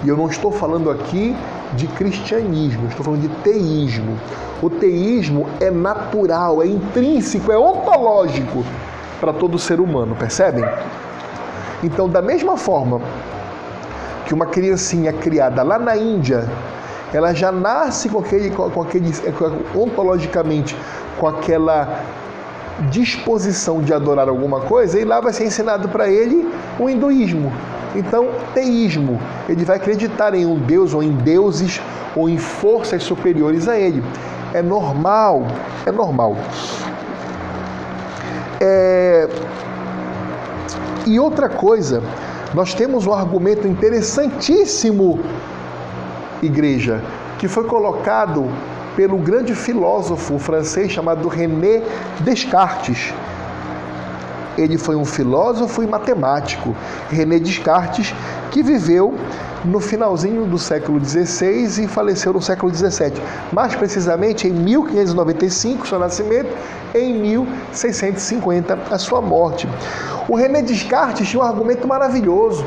[0.03, 1.35] E eu não estou falando aqui
[1.73, 4.17] de cristianismo, estou falando de teísmo.
[4.61, 8.63] O teísmo é natural, é intrínseco, é ontológico
[9.19, 10.65] para todo ser humano, percebem?
[11.83, 13.01] Então, da mesma forma
[14.25, 16.49] que uma criancinha criada lá na Índia,
[17.13, 19.11] ela já nasce com aquele, com aquele
[19.75, 20.75] ontologicamente,
[21.17, 22.01] com aquela
[22.89, 27.51] disposição de adorar alguma coisa, e lá vai ser ensinado para ele o hinduísmo.
[27.95, 31.81] Então, teísmo, ele vai acreditar em um Deus ou em deuses
[32.15, 34.03] ou em forças superiores a ele.
[34.53, 35.47] É normal,
[35.85, 36.35] é normal.
[38.59, 39.27] É...
[41.05, 42.03] E outra coisa,
[42.53, 45.19] nós temos um argumento interessantíssimo,
[46.41, 47.01] igreja,
[47.39, 48.49] que foi colocado
[48.95, 51.83] pelo grande filósofo francês chamado René
[52.21, 53.13] Descartes.
[54.57, 56.75] Ele foi um filósofo e matemático,
[57.09, 58.13] René Descartes,
[58.51, 59.13] que viveu
[59.63, 63.13] no finalzinho do século XVI e faleceu no século XVII.
[63.51, 66.49] Mais precisamente em 1595, seu nascimento,
[66.95, 69.67] em 1650, a sua morte.
[70.27, 72.65] O René Descartes tinha um argumento maravilhoso.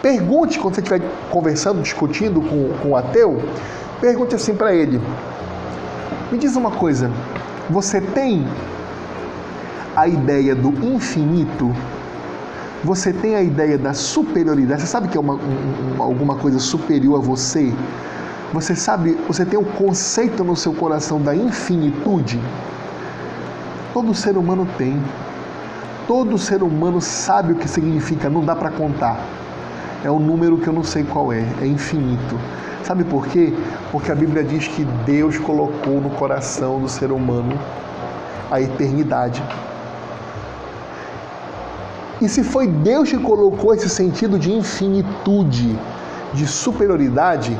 [0.00, 3.42] Pergunte, quando você estiver conversando, discutindo com, com o ateu,
[4.00, 5.00] pergunte assim para ele:
[6.30, 7.10] Me diz uma coisa,
[7.68, 8.46] você tem
[9.98, 11.74] a ideia do infinito?
[12.84, 14.82] Você tem a ideia da superioridade?
[14.82, 17.74] Você sabe que é uma, um, alguma coisa superior a você?
[18.52, 22.40] Você sabe, você tem um conceito no seu coração da infinitude?
[23.92, 25.02] Todo ser humano tem.
[26.06, 29.18] Todo ser humano sabe o que significa, não dá para contar.
[30.04, 32.38] É um número que eu não sei qual é, é infinito.
[32.84, 33.52] Sabe por quê?
[33.90, 37.58] Porque a Bíblia diz que Deus colocou no coração do ser humano
[38.48, 39.42] a eternidade.
[42.20, 45.78] E se foi Deus que colocou esse sentido de infinitude,
[46.34, 47.56] de superioridade,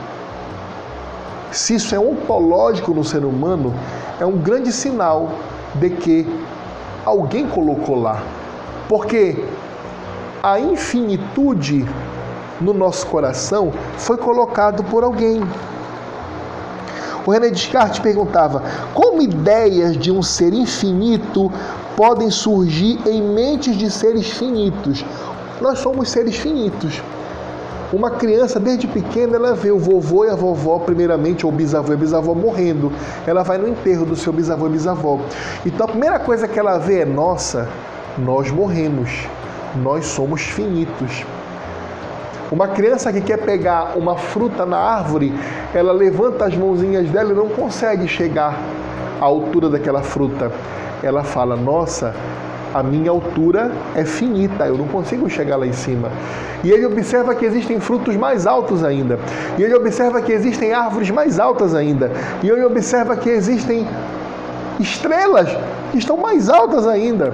[1.53, 3.73] se isso é ontológico no ser humano,
[4.21, 5.31] é um grande sinal
[5.75, 6.27] de que
[7.05, 8.23] alguém colocou lá.
[8.89, 9.45] Porque
[10.43, 11.89] a infinitude
[12.61, 15.41] no nosso coração foi colocado por alguém.
[17.25, 21.53] O René Descartes perguntava: como ideias de um ser infinito
[21.99, 25.05] podem surgir em mentes de seres finitos?
[25.61, 27.03] Nós somos seres finitos.
[27.93, 31.97] Uma criança, desde pequena, ela vê o vovô e a vovó, primeiramente, ou bisavô e
[31.97, 32.93] bisavó morrendo.
[33.27, 35.19] Ela vai no enterro do seu bisavô e bisavó.
[35.67, 37.69] Então a primeira coisa que ela vê é: nossa,
[38.17, 39.27] nós morremos,
[39.83, 41.27] nós somos finitos.
[42.53, 45.35] Uma criança que quer pegar uma fruta na árvore,
[45.75, 48.57] ela levanta as mãozinhas dela e não consegue chegar
[49.21, 50.53] à altura daquela fruta.
[51.03, 52.15] Ela fala: Nossa,
[52.75, 56.11] a minha altura é finita, eu não consigo chegar lá em cima.
[56.63, 59.19] E ele observa que existem frutos mais altos ainda.
[59.57, 62.11] E ele observa que existem árvores mais altas ainda.
[62.43, 63.87] E ele observa que existem
[64.81, 65.49] estrelas
[65.93, 67.33] que estão mais altas ainda.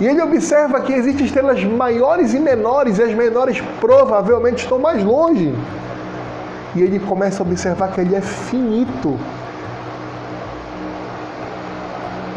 [0.00, 5.04] E ele observa que existem estrelas maiores e menores, e as menores provavelmente estão mais
[5.04, 5.54] longe.
[6.74, 9.16] E ele começa a observar que ele é finito.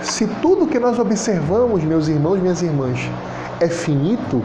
[0.08, 2.98] Se tudo que nós observamos, meus irmãos minhas irmãs,
[3.60, 4.41] é finito,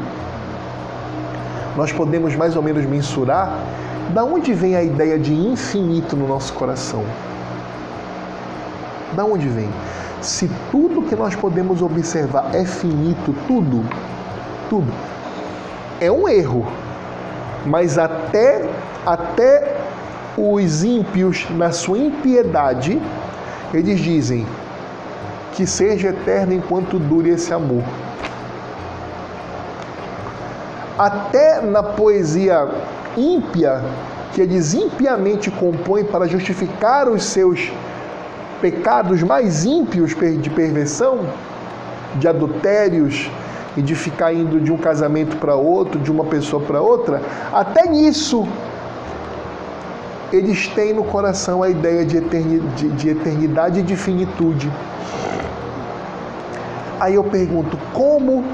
[1.76, 3.58] nós podemos mais ou menos mensurar
[4.12, 7.04] da onde vem a ideia de infinito no nosso coração.
[9.14, 9.70] Da onde vem?
[10.20, 13.84] Se tudo que nós podemos observar é finito, tudo,
[14.68, 14.92] tudo,
[16.00, 16.66] é um erro.
[17.64, 18.68] Mas até,
[19.06, 19.76] até
[20.36, 23.00] os ímpios, na sua impiedade,
[23.72, 24.44] eles dizem:
[25.52, 27.82] que seja eterno enquanto dure esse amor.
[30.98, 32.68] Até na poesia
[33.16, 33.82] ímpia,
[34.32, 37.72] que eles impiamente compõem para justificar os seus
[38.60, 41.26] pecados mais ímpios de perversão,
[42.16, 43.30] de adultérios
[43.76, 47.88] e de ficar indo de um casamento para outro, de uma pessoa para outra, até
[47.88, 48.46] nisso
[50.32, 52.16] eles têm no coração a ideia de
[53.08, 54.70] eternidade e de finitude.
[57.02, 58.44] Aí eu pergunto, como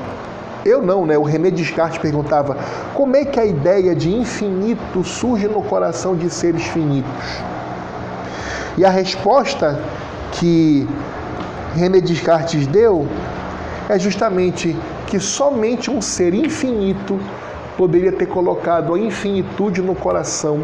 [0.65, 1.19] eu não, né?
[1.19, 2.57] O René Descartes perguntava:
[2.95, 7.43] como é que a ideia de infinito surge no coração de seres finitos?
[8.79, 9.79] E a resposta
[10.33, 10.89] que
[11.75, 13.07] René Descartes deu
[13.87, 14.75] é justamente
[15.07, 17.21] que somente um ser infinito
[17.77, 20.63] poderia ter colocado a infinitude no coração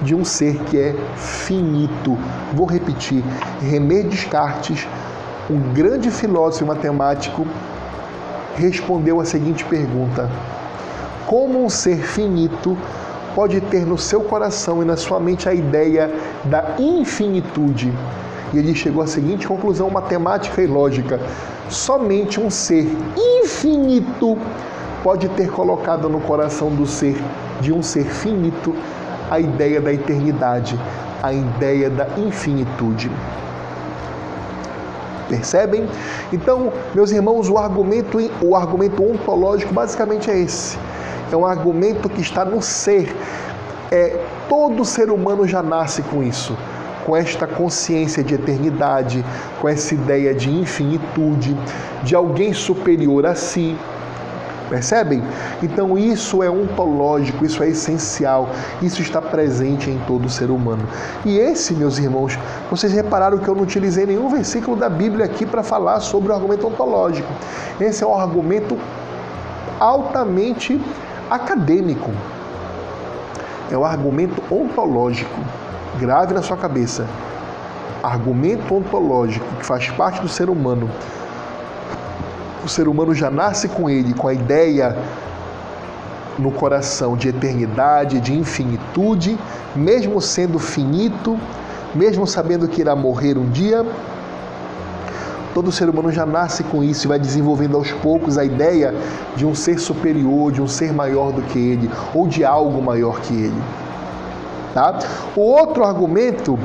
[0.00, 2.16] de um ser que é finito.
[2.54, 3.24] Vou repetir:
[3.60, 4.86] René Descartes
[5.50, 7.46] um grande filósofo e matemático
[8.54, 10.30] respondeu a seguinte pergunta:
[11.26, 12.76] Como um ser finito
[13.34, 16.12] pode ter no seu coração e na sua mente a ideia
[16.44, 17.92] da infinitude?
[18.52, 21.18] E ele chegou à seguinte conclusão matemática e lógica:
[21.70, 24.36] somente um ser infinito
[25.02, 27.16] pode ter colocado no coração do ser
[27.60, 28.74] de um ser finito
[29.30, 30.78] a ideia da eternidade,
[31.22, 33.10] a ideia da infinitude.
[35.28, 35.86] Percebem?
[36.32, 40.78] Então, meus irmãos, o argumento, o argumento ontológico basicamente é esse.
[41.30, 43.14] É um argumento que está no ser.
[43.90, 46.56] É, todo ser humano já nasce com isso,
[47.04, 49.24] com esta consciência de eternidade,
[49.60, 51.56] com essa ideia de infinitude,
[52.02, 53.76] de alguém superior a si.
[54.68, 55.22] Percebem?
[55.62, 58.50] Então isso é ontológico, isso é essencial,
[58.82, 60.86] isso está presente em todo ser humano.
[61.24, 62.38] E esse, meus irmãos,
[62.70, 66.34] vocês repararam que eu não utilizei nenhum versículo da Bíblia aqui para falar sobre o
[66.34, 67.32] argumento ontológico.
[67.80, 68.78] Esse é um argumento
[69.80, 70.80] altamente
[71.30, 72.10] acadêmico.
[73.70, 75.40] É o argumento ontológico.
[75.98, 77.06] Grave na sua cabeça.
[78.02, 80.88] Argumento ontológico que faz parte do ser humano
[82.68, 84.94] o ser humano já nasce com ele, com a ideia
[86.38, 89.38] no coração de eternidade, de infinitude,
[89.74, 91.38] mesmo sendo finito,
[91.94, 93.84] mesmo sabendo que irá morrer um dia.
[95.54, 98.94] todo ser humano já nasce com isso e vai desenvolvendo aos poucos a ideia
[99.34, 103.18] de um ser superior, de um ser maior do que ele, ou de algo maior
[103.20, 103.62] que ele.
[104.74, 104.98] Tá?
[105.34, 106.58] O outro argumento,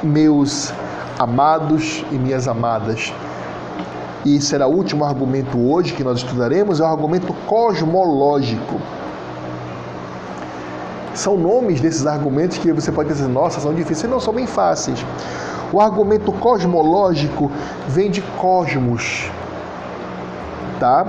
[0.00, 0.72] meus
[1.18, 3.12] amados e minhas amadas,
[4.24, 8.80] e será o último argumento hoje que nós estudaremos, é o argumento cosmológico.
[11.12, 14.10] São nomes desses argumentos que você pode dizer, nossa, são difíceis.
[14.10, 15.04] Não, são bem fáceis.
[15.72, 17.50] O argumento cosmológico
[17.86, 19.30] vem de cosmos,
[20.80, 21.06] tá?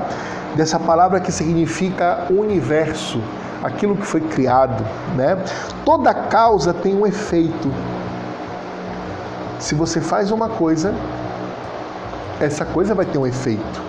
[0.56, 3.22] Dessa palavra que significa universo,
[3.64, 4.84] aquilo que foi criado,
[5.16, 5.38] né?
[5.86, 7.72] Toda causa tem um efeito.
[9.60, 10.94] Se você faz uma coisa,
[12.40, 13.82] essa coisa vai ter um efeito.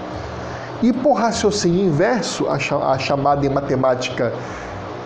[0.82, 4.32] E por raciocínio inverso, a chamada em matemática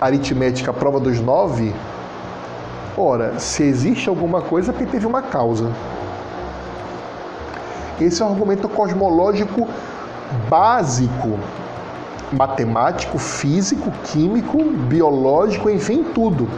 [0.00, 1.74] aritmética prova dos nove,
[2.96, 5.70] ora, se existe alguma coisa, porque teve uma causa.
[8.00, 9.68] Esse é um argumento cosmológico
[10.48, 11.38] básico,
[12.32, 16.48] matemático, físico, químico, biológico, enfim, tudo.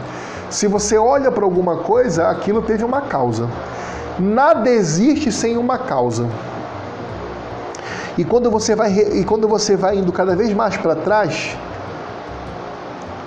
[0.49, 3.49] Se você olha para alguma coisa, aquilo teve uma causa.
[4.19, 6.29] Nada existe sem uma causa.
[8.17, 11.55] E quando você vai, e quando você vai indo cada vez mais para trás,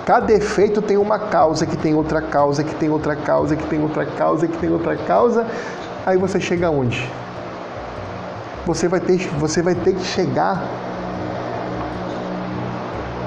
[0.07, 3.81] Cada efeito tem uma causa, que tem outra causa, que tem outra causa, que tem
[3.81, 5.45] outra causa, que tem outra causa.
[6.05, 7.11] Aí você chega aonde?
[8.65, 10.63] Você vai ter, você vai ter que chegar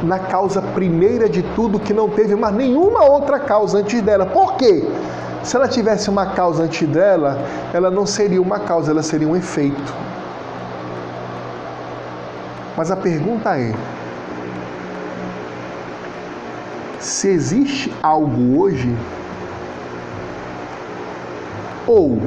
[0.02, 4.24] na causa primeira de tudo que não teve mais nenhuma outra causa antes dela.
[4.24, 4.82] Por quê?
[5.42, 7.42] Se ela tivesse uma causa antes dela,
[7.74, 10.09] ela não seria uma causa, ela seria um efeito.
[12.80, 13.74] Mas a pergunta é:
[16.98, 18.96] se existe algo hoje,
[21.86, 22.22] ou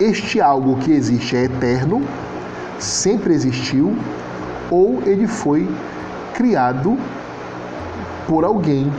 [0.00, 2.02] este algo que existe é eterno,
[2.80, 3.96] sempre existiu,
[4.68, 5.70] ou ele foi
[6.32, 6.98] criado
[8.26, 8.92] por alguém.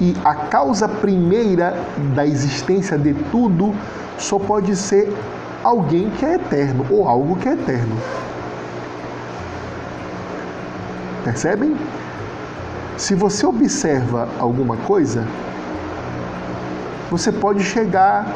[0.00, 1.76] E a causa primeira
[2.16, 3.72] da existência de tudo
[4.18, 5.08] só pode ser
[5.62, 7.96] alguém que é eterno ou algo que é eterno.
[11.24, 11.76] Percebem?
[12.96, 15.26] Se você observa alguma coisa,
[17.10, 18.26] você pode chegar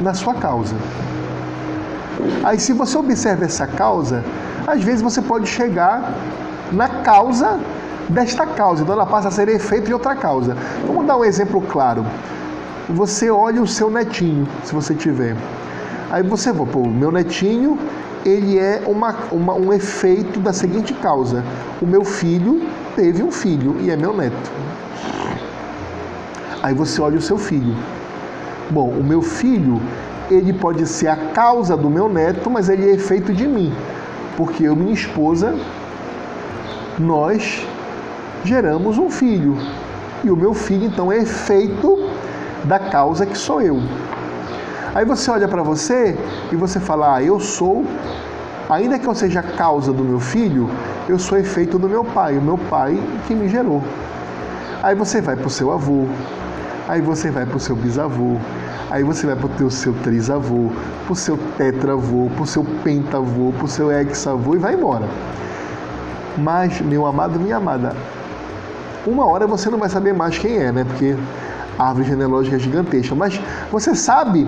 [0.00, 0.76] na sua causa.
[2.44, 4.24] Aí, se você observa essa causa,
[4.66, 6.12] às vezes você pode chegar
[6.72, 7.58] na causa
[8.08, 10.56] desta causa, então ela passa a ser efeito de outra causa.
[10.86, 12.04] Vamos dar um exemplo claro.
[12.88, 15.36] Você olha o seu netinho, se você tiver.
[16.10, 17.78] Aí você pô, meu netinho
[18.24, 21.44] ele é uma, uma, um efeito da seguinte causa:
[21.80, 22.62] o meu filho
[22.96, 24.50] teve um filho e é meu neto.
[26.62, 27.74] Aí você olha o seu filho.
[28.70, 29.80] Bom, o meu filho,
[30.30, 33.72] ele pode ser a causa do meu neto, mas ele é efeito de mim,
[34.36, 35.54] porque eu minha esposa,
[36.98, 37.66] nós
[38.44, 39.56] geramos um filho.
[40.24, 41.97] E o meu filho, então, é efeito
[42.68, 43.80] da causa que sou eu.
[44.94, 46.16] Aí você olha para você
[46.52, 47.84] e você fala: ah, eu sou,
[48.68, 50.70] ainda que eu seja a causa do meu filho,
[51.08, 53.82] eu sou efeito do meu pai, o meu pai que me gerou.
[54.82, 56.06] Aí você vai para o seu avô,
[56.86, 58.36] aí você vai para o seu bisavô,
[58.90, 60.70] aí você vai para o seu trisavô,
[61.04, 65.06] para o seu tetravô, para o seu pentavô, para o seu hexavô e vai embora.
[66.36, 67.96] Mas, meu amado, minha amada,
[69.04, 70.84] uma hora você não vai saber mais quem é, né?
[70.84, 71.16] Porque
[71.78, 73.14] árvore genealógica é gigantesca.
[73.14, 74.46] Mas você sabe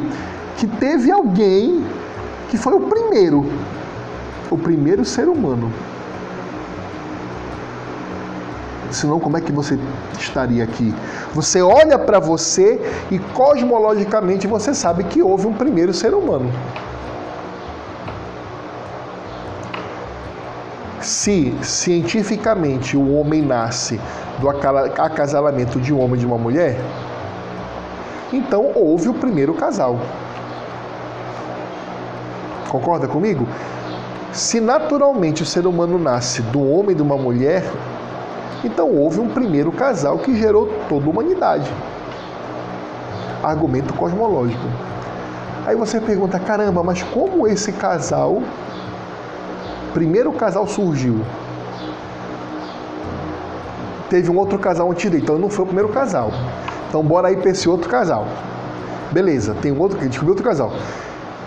[0.56, 1.84] que teve alguém
[2.48, 3.46] que foi o primeiro,
[4.50, 5.72] o primeiro ser humano.
[8.90, 9.78] Senão, como é que você
[10.18, 10.92] estaria aqui?
[11.32, 16.52] Você olha para você e cosmologicamente você sabe que houve um primeiro ser humano.
[21.00, 24.00] Se cientificamente o homem nasce
[24.40, 26.76] do acasalamento de um homem e de uma mulher,
[28.32, 29.98] então houve o primeiro casal.
[32.68, 33.46] Concorda comigo?
[34.32, 37.64] Se naturalmente o ser humano nasce do homem e de uma mulher,
[38.62, 41.68] então houve um primeiro casal que gerou toda a humanidade.
[43.42, 44.64] Argumento cosmológico.
[45.66, 48.42] Aí você pergunta: caramba, mas como esse casal,
[49.92, 51.20] primeiro casal surgiu?
[54.08, 56.30] Teve um outro casal antes dele, então não foi o primeiro casal.
[56.90, 58.26] Então bora aí para esse outro casal.
[59.12, 60.72] Beleza, tem um outro, descobriu outro casal.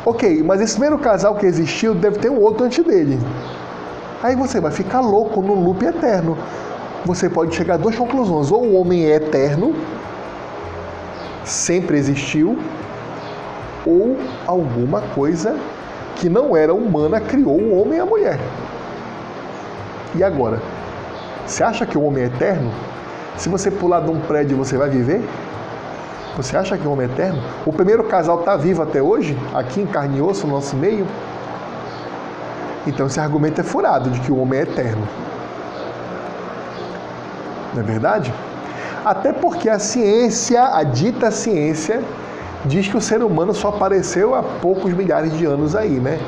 [0.05, 3.19] Ok, mas esse primeiro casal que existiu deve ter um outro antes dele.
[4.23, 6.37] Aí você vai ficar louco no loop eterno.
[7.05, 9.75] Você pode chegar a duas conclusões: ou o homem é eterno,
[11.43, 12.57] sempre existiu
[13.85, 14.17] ou
[14.47, 15.57] alguma coisa
[16.15, 18.39] que não era humana criou o homem e a mulher.
[20.15, 20.61] E agora?
[21.45, 22.71] Você acha que o homem é eterno?
[23.37, 25.21] Se você pular de um prédio, você vai viver?
[26.37, 27.41] Você acha que o homem é eterno?
[27.65, 31.07] O primeiro casal está vivo até hoje, aqui em carne e osso, no nosso meio?
[32.87, 35.07] Então esse argumento é furado de que o homem é eterno.
[37.73, 38.33] Não é verdade?
[39.05, 42.01] Até porque a ciência, a dita ciência,
[42.65, 46.19] diz que o ser humano só apareceu há poucos milhares de anos aí, né?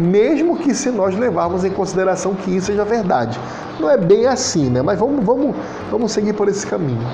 [0.00, 3.38] Mesmo que se nós levarmos em consideração que isso seja verdade.
[3.78, 4.82] Não é bem assim, né?
[4.82, 5.54] Mas vamos, vamos,
[5.90, 7.06] vamos seguir por esse caminho.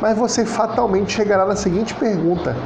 [0.00, 2.56] Mas você fatalmente chegará na seguinte pergunta: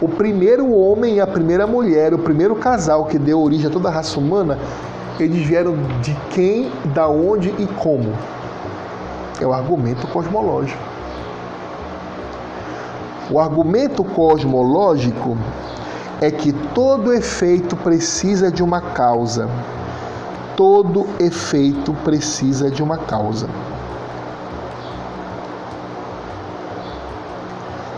[0.00, 3.88] o primeiro homem e a primeira mulher, o primeiro casal que deu origem a toda
[3.88, 4.58] a raça humana,
[5.18, 8.12] eles vieram de quem, da onde e como?
[9.40, 10.80] É o argumento cosmológico.
[13.30, 15.36] O argumento cosmológico
[16.20, 19.48] é que todo efeito precisa de uma causa
[20.60, 23.48] todo efeito precisa de uma causa.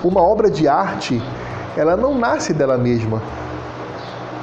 [0.04, 1.20] Uma obra de arte,
[1.76, 3.20] ela não nasce dela mesma.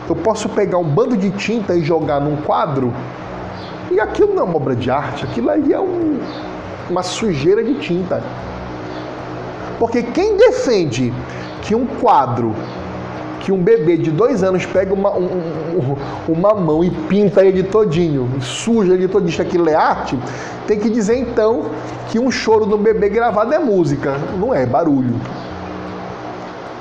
[0.10, 2.94] Eu posso pegar um bando de tinta e jogar num quadro,
[3.90, 6.20] e aquilo não é uma obra de arte, aquilo ali é um,
[6.90, 8.22] uma sujeira de tinta.
[9.80, 11.14] Porque quem defende
[11.62, 12.54] que um quadro
[13.40, 17.64] que um bebê de dois anos pega uma, um, um, uma mão e pinta ele
[17.64, 20.18] todinho, suja ele todinho, que aquilo é arte,
[20.68, 21.66] tem que dizer então
[22.10, 25.16] que um choro do bebê gravado é música, não é, é barulho.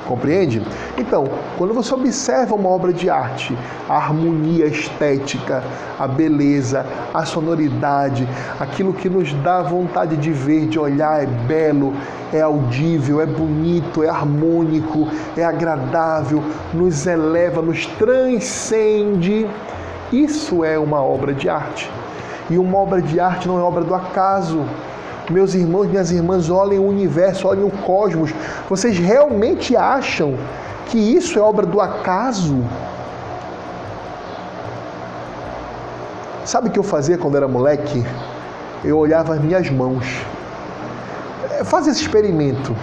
[0.09, 0.59] Compreende?
[0.97, 3.55] Então, quando você observa uma obra de arte,
[3.87, 5.63] a harmonia estética,
[5.99, 6.83] a beleza,
[7.13, 8.27] a sonoridade,
[8.59, 11.93] aquilo que nos dá vontade de ver, de olhar, é belo,
[12.33, 15.07] é audível, é bonito, é harmônico,
[15.37, 16.43] é agradável,
[16.73, 19.47] nos eleva, nos transcende.
[20.11, 21.87] Isso é uma obra de arte.
[22.49, 24.65] E uma obra de arte não é obra do acaso
[25.29, 28.33] meus irmãos, minhas irmãs, olhem o universo, olhem o cosmos.
[28.67, 30.35] Vocês realmente acham
[30.87, 32.57] que isso é obra do acaso?
[36.45, 38.03] Sabe o que eu fazia quando era moleque?
[38.83, 40.05] Eu olhava as minhas mãos.
[41.51, 42.75] É, faz esse experimento.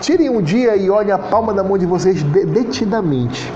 [0.00, 3.52] Tirem um dia e olhem a palma da mão de vocês detidamente.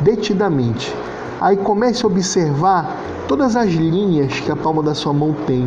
[0.00, 0.94] Detidamente.
[1.40, 5.66] Aí comece a observar todas as linhas que a palma da sua mão tem.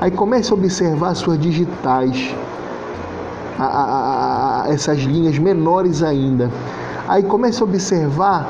[0.00, 2.32] Aí comece a observar suas digitais,
[3.58, 6.50] a, a, a, essas linhas menores ainda.
[7.08, 8.48] Aí comece a observar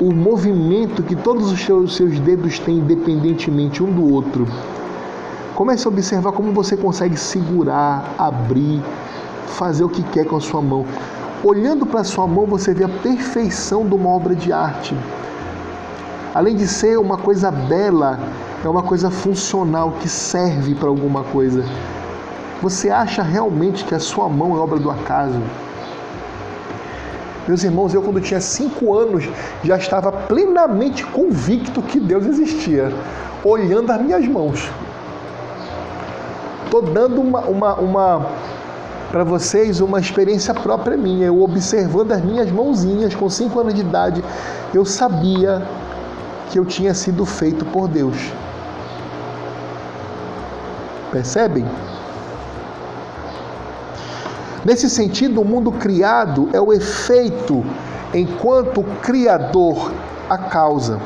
[0.00, 4.46] o movimento que todos os seus, seus dedos têm independentemente um do outro.
[5.54, 8.82] Comece a observar como você consegue segurar, abrir,
[9.46, 10.84] fazer o que quer com a sua mão.
[11.48, 14.96] Olhando para sua mão, você vê a perfeição de uma obra de arte.
[16.34, 18.18] Além de ser uma coisa bela,
[18.64, 21.64] é uma coisa funcional que serve para alguma coisa.
[22.60, 25.40] Você acha realmente que a sua mão é obra do acaso?
[27.46, 29.28] Meus irmãos, eu quando tinha cinco anos
[29.62, 32.92] já estava plenamente convicto que Deus existia,
[33.44, 34.68] olhando as minhas mãos.
[36.64, 38.26] Estou dando uma, uma, uma
[39.10, 41.26] para vocês uma experiência própria minha.
[41.26, 44.24] Eu observando as minhas mãozinhas com cinco anos de idade,
[44.74, 45.62] eu sabia
[46.50, 48.16] que eu tinha sido feito por Deus.
[51.10, 51.64] Percebem?
[54.64, 57.64] Nesse sentido, o mundo criado é o efeito,
[58.12, 59.92] enquanto o Criador
[60.28, 61.00] a causa.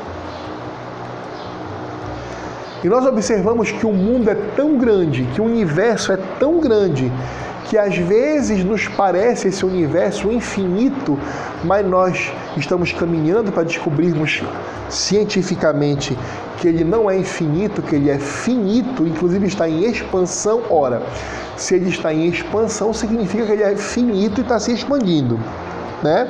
[2.83, 7.11] E nós observamos que o mundo é tão grande, que o universo é tão grande,
[7.65, 11.17] que às vezes nos parece esse universo infinito,
[11.63, 14.43] mas nós estamos caminhando para descobrirmos
[14.89, 16.17] cientificamente
[16.57, 20.61] que ele não é infinito, que ele é finito, inclusive está em expansão.
[20.69, 21.01] Ora,
[21.57, 25.39] se ele está em expansão, significa que ele é finito e está se expandindo.
[26.03, 26.29] Né?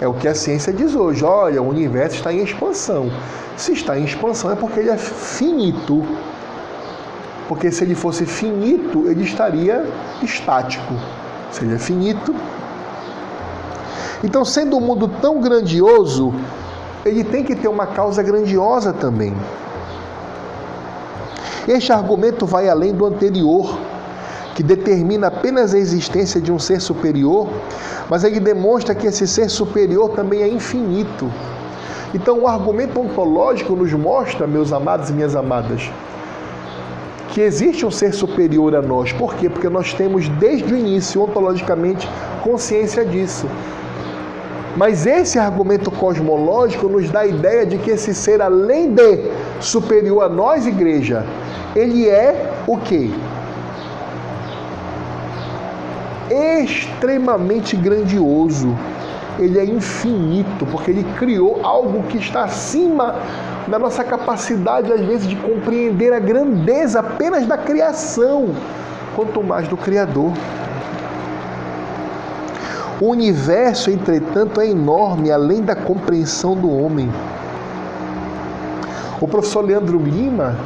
[0.00, 1.24] É o que a ciência diz hoje.
[1.24, 3.10] Olha, o universo está em expansão.
[3.56, 6.04] Se está em expansão é porque ele é finito.
[7.52, 9.84] Porque se ele fosse finito, ele estaria
[10.22, 10.94] estático.
[11.50, 12.34] Se ele é finito.
[14.24, 16.32] Então, sendo um mundo tão grandioso,
[17.04, 19.34] ele tem que ter uma causa grandiosa também.
[21.68, 23.78] Este argumento vai além do anterior,
[24.54, 27.50] que determina apenas a existência de um ser superior,
[28.08, 31.30] mas ele demonstra que esse ser superior também é infinito.
[32.14, 35.90] Então, o argumento ontológico nos mostra, meus amados e minhas amadas,
[37.32, 39.10] que existe um ser superior a nós.
[39.12, 39.48] Por quê?
[39.48, 42.06] Porque nós temos desde o início, ontologicamente,
[42.42, 43.46] consciência disso.
[44.76, 49.30] Mas esse argumento cosmológico nos dá a ideia de que esse ser, além de
[49.60, 51.24] superior a nós, igreja,
[51.74, 53.10] ele é o quê?
[56.30, 58.76] Extremamente grandioso.
[59.38, 63.14] Ele é infinito, porque ele criou algo que está acima
[63.68, 68.54] da nossa capacidade, às vezes, de compreender a grandeza apenas da criação,
[69.14, 70.32] quanto mais do Criador.
[73.00, 77.10] O universo, entretanto, é enorme, além da compreensão do homem.
[79.20, 80.56] O professor Leandro Lima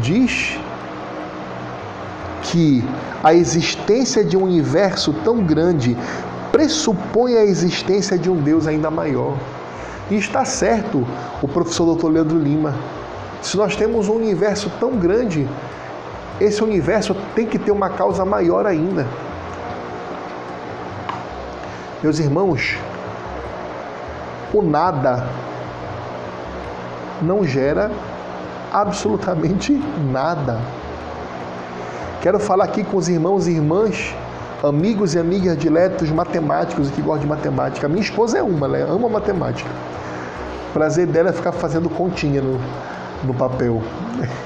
[0.00, 0.58] diz
[2.42, 2.84] que
[3.22, 5.96] a existência de um universo tão grande
[6.50, 9.36] pressupõe a existência de um Deus ainda maior.
[10.10, 11.06] E está certo
[11.40, 12.08] o professor Dr.
[12.08, 12.74] Leandro Lima.
[13.40, 15.48] Se nós temos um universo tão grande,
[16.40, 19.06] esse universo tem que ter uma causa maior ainda.
[22.02, 22.76] Meus irmãos,
[24.52, 25.26] o nada
[27.22, 27.90] não gera
[28.72, 29.72] absolutamente
[30.10, 30.60] nada.
[32.22, 34.14] Quero falar aqui com os irmãos e irmãs,
[34.62, 37.88] amigos e amigas diletos matemáticos que gostam de matemática.
[37.88, 39.70] Minha esposa é uma, ela ama matemática.
[40.70, 42.60] O prazer dela é ficar fazendo continha no,
[43.24, 43.82] no papel.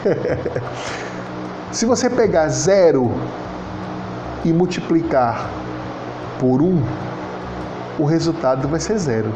[1.70, 3.12] Se você pegar zero
[4.44, 5.50] e multiplicar
[6.38, 6.82] por um,
[7.98, 9.32] o resultado vai ser zero.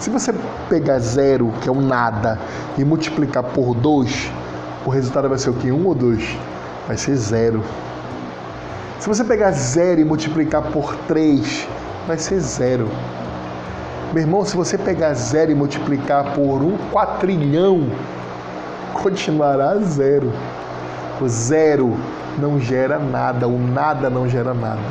[0.00, 0.34] Se você
[0.68, 2.38] pegar zero, que é um nada,
[2.78, 4.32] e multiplicar por 2,
[4.86, 5.70] o resultado vai ser o quê?
[5.70, 6.38] 1 um ou 2?
[6.86, 7.62] Vai ser zero.
[9.00, 11.66] Se você pegar zero e multiplicar por 3,
[12.06, 12.86] vai ser zero.
[14.12, 17.88] Meu irmão, se você pegar zero e multiplicar por um quatrilhão,
[18.92, 20.30] continuará zero.
[21.18, 21.96] O zero
[22.38, 24.82] não gera nada, o nada não gera nada.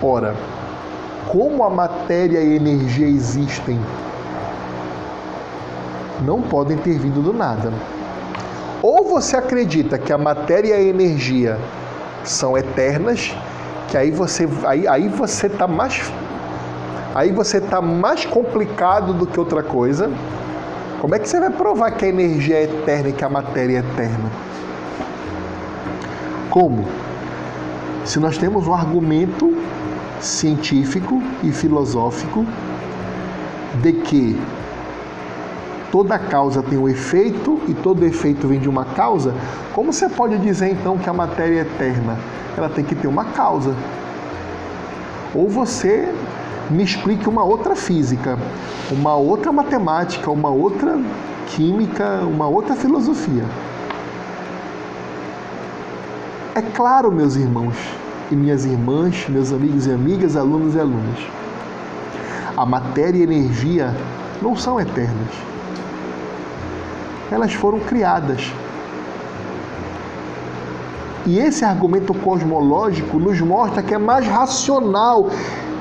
[0.00, 0.36] Ora,
[1.26, 3.80] como a matéria e a energia existem,
[6.24, 7.72] não podem ter vindo do nada.
[8.88, 11.58] Ou você acredita que a matéria e a energia
[12.22, 13.34] são eternas,
[13.88, 16.08] que aí você aí, aí você tá mais
[17.12, 20.08] aí você tá mais complicado do que outra coisa.
[21.00, 23.78] Como é que você vai provar que a energia é eterna e que a matéria
[23.78, 24.30] é eterna?
[26.48, 26.86] Como?
[28.04, 29.52] Se nós temos um argumento
[30.20, 32.46] científico e filosófico
[33.82, 34.40] de que
[35.90, 39.34] toda causa tem um efeito e todo efeito vem de uma causa,
[39.74, 42.18] como você pode dizer então que a matéria é eterna?
[42.56, 43.74] Ela tem que ter uma causa.
[45.34, 46.12] Ou você
[46.70, 48.38] me explique uma outra física,
[48.90, 50.98] uma outra matemática, uma outra
[51.48, 53.44] química, uma outra filosofia.
[56.54, 57.76] É claro, meus irmãos,
[58.30, 61.18] e minhas irmãs, meus amigos e amigas, alunos e alunas.
[62.56, 63.94] A matéria e a energia
[64.40, 65.55] não são eternas.
[67.30, 68.52] Elas foram criadas.
[71.26, 75.28] E esse argumento cosmológico nos mostra que é mais racional.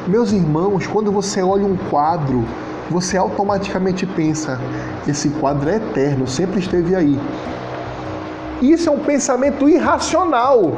[0.07, 2.43] Meus irmãos, quando você olha um quadro,
[2.89, 4.59] você automaticamente pensa:
[5.07, 7.19] esse quadro é eterno, sempre esteve aí.
[8.61, 10.73] Isso é um pensamento irracional.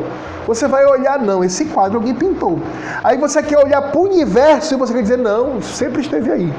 [0.45, 2.59] Você vai olhar, não, esse quadro alguém pintou.
[3.03, 6.53] Aí você quer olhar para o universo e você quer dizer, não, sempre esteve aí.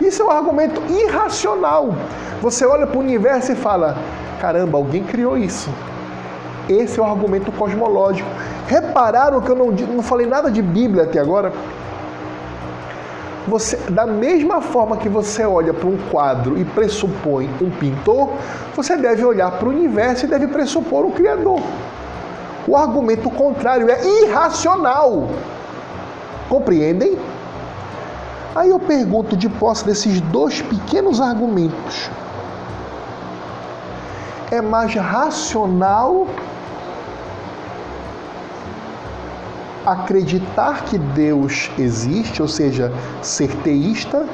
[0.00, 1.94] Isso é um argumento irracional.
[2.40, 3.96] Você olha para o universo e fala,
[4.40, 5.70] caramba, alguém criou isso.
[6.68, 8.28] Esse é o argumento cosmológico.
[8.66, 11.52] Repararam que eu não, não falei nada de Bíblia até agora?
[13.48, 18.30] Você, da mesma forma que você olha para um quadro e pressupõe um pintor,
[18.76, 21.58] você deve olhar para o universo e deve pressupor um criador.
[22.66, 25.30] O argumento contrário é irracional.
[26.50, 27.18] Compreendem?
[28.58, 32.10] Aí eu pergunto, de posse desses dois pequenos argumentos,
[34.50, 36.26] é mais racional
[39.86, 42.92] acreditar que Deus existe, ou seja,
[43.22, 44.26] ser teísta,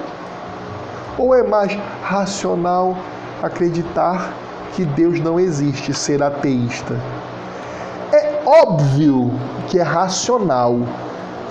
[1.18, 2.96] ou é mais racional
[3.42, 4.32] acreditar
[4.72, 6.98] que Deus não existe, ser ateísta?
[8.46, 9.30] óbvio
[9.68, 10.78] que é racional,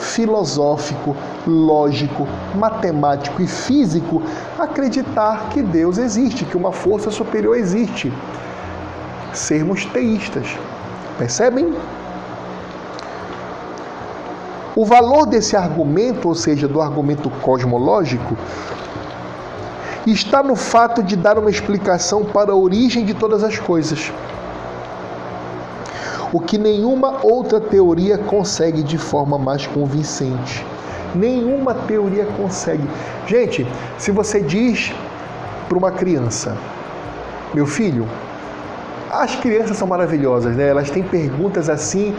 [0.03, 1.15] filosófico,
[1.47, 4.21] lógico, matemático e físico
[4.59, 8.13] acreditar que Deus existe, que uma força superior existe.
[9.33, 10.45] Sermos teístas.
[11.17, 11.73] Percebem?
[14.75, 18.35] O valor desse argumento, ou seja, do argumento cosmológico,
[20.05, 24.11] está no fato de dar uma explicação para a origem de todas as coisas.
[26.33, 30.65] O que nenhuma outra teoria consegue de forma mais convincente.
[31.13, 32.83] Nenhuma teoria consegue.
[33.27, 33.67] Gente,
[33.99, 34.91] se você diz
[35.69, 36.57] para uma criança,
[37.53, 38.09] meu filho,
[39.11, 40.69] as crianças são maravilhosas, né?
[40.69, 42.15] Elas têm perguntas assim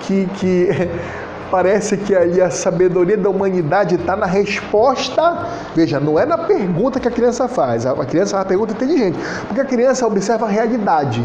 [0.00, 0.68] que, que
[1.48, 5.46] parece que ali a sabedoria da humanidade está na resposta.
[5.76, 7.86] Veja, não é na pergunta que a criança faz.
[7.86, 11.24] A criança faz uma pergunta inteligente, porque a criança observa a realidade.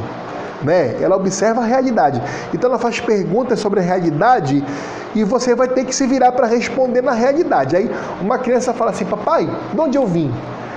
[0.64, 0.98] Né?
[1.02, 2.22] Ela observa a realidade.
[2.54, 4.64] Então ela faz perguntas sobre a realidade
[5.16, 7.76] e você vai ter que se virar para responder na realidade.
[7.76, 7.90] Aí
[8.22, 10.32] uma criança fala assim: Papai, de onde eu vim?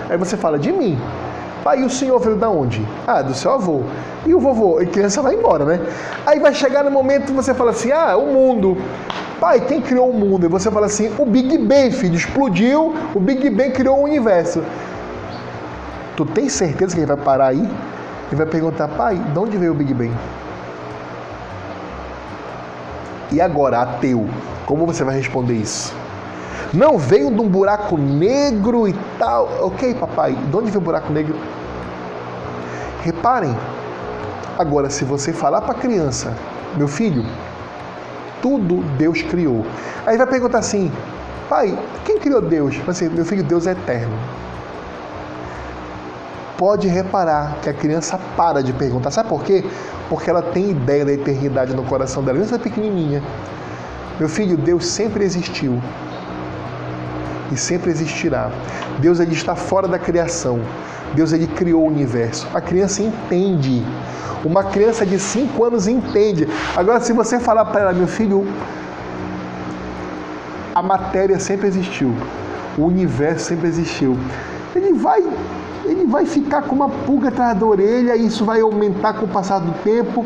[0.08, 0.98] Aí você fala: De mim.
[1.62, 2.84] Pai, o senhor veio da onde?
[3.06, 3.82] Ah, do seu avô.
[4.26, 4.80] E o vovô?
[4.80, 5.80] E a criança vai embora, né?
[6.26, 8.76] Aí vai chegar no momento que você fala assim: Ah, o mundo.
[9.38, 10.46] Pai, quem criou o mundo?
[10.46, 14.62] E você fala assim: O Big Bang, filho, explodiu, o Big Bang criou o universo.
[16.16, 17.68] Tu tem certeza que ele vai parar aí?
[18.32, 20.10] Ele vai perguntar: Pai, de onde veio o Big Bang?
[23.30, 24.26] E agora, ateu,
[24.64, 25.94] como você vai responder isso?
[26.72, 29.50] Não veio de um buraco negro e tal.
[29.60, 31.36] Ok, papai, de onde veio o buraco negro?
[33.02, 33.54] Reparem.
[34.58, 36.34] Agora, se você falar para a criança,
[36.74, 37.26] meu filho,
[38.40, 39.66] tudo Deus criou.
[40.06, 40.90] Aí vai perguntar assim,
[41.50, 42.80] pai, quem criou Deus?
[42.88, 44.16] Assim, meu filho, Deus é eterno.
[46.56, 49.10] Pode reparar que a criança para de perguntar.
[49.10, 49.64] Sabe por quê?
[50.08, 52.38] Porque ela tem ideia da eternidade no coração dela.
[52.38, 53.22] Mesmo pequenininha.
[54.18, 55.80] Meu filho, Deus sempre existiu
[57.50, 58.50] e sempre existirá.
[58.98, 60.60] Deus ele está fora da criação.
[61.14, 62.46] Deus ele criou o universo.
[62.54, 63.84] A criança entende.
[64.44, 66.48] Uma criança de 5 anos entende.
[66.76, 68.46] Agora, se você falar para ela, meu filho,
[70.74, 72.14] a matéria sempre existiu,
[72.78, 74.18] o universo sempre existiu,
[74.74, 75.22] ele vai,
[75.84, 79.28] ele vai ficar com uma pulga atrás da orelha, e isso vai aumentar com o
[79.28, 80.24] passar do tempo,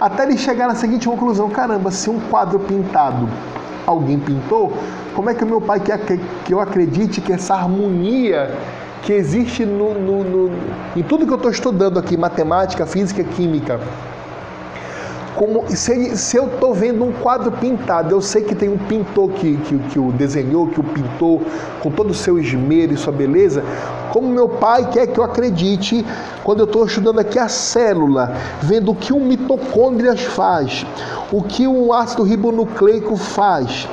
[0.00, 3.28] até ele chegar na seguinte conclusão: caramba, se um quadro pintado
[3.86, 4.72] alguém pintou,
[5.14, 8.50] como é que o meu pai quer que eu acredite que essa harmonia
[9.02, 10.50] que existe no, no, no,
[10.96, 13.78] em tudo que eu estou estudando aqui, matemática, física, química,
[15.36, 19.30] como se, se eu estou vendo um quadro pintado, eu sei que tem um pintor
[19.30, 21.42] que, que, que o desenhou, que o pintou
[21.80, 23.64] com todo o seu esmero e sua beleza,
[24.12, 26.04] como meu pai quer que eu acredite
[26.44, 30.86] quando eu estou estudando aqui a célula, vendo o que um mitocôndrias faz,
[31.32, 33.88] o que um ácido ribonucleico faz,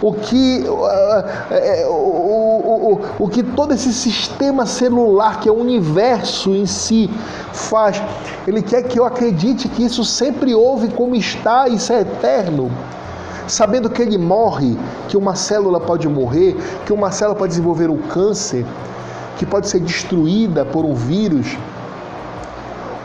[0.00, 6.50] o que, uh, o, o, o que todo esse sistema celular, que é o universo
[6.50, 7.10] em si,
[7.52, 8.00] faz.
[8.46, 12.70] Ele quer que eu acredite que isso sempre houve como está, isso é eterno.
[13.48, 14.76] Sabendo que ele morre,
[15.08, 18.64] que uma célula pode morrer, que uma célula pode desenvolver um câncer,
[19.36, 21.56] que pode ser destruída por um vírus.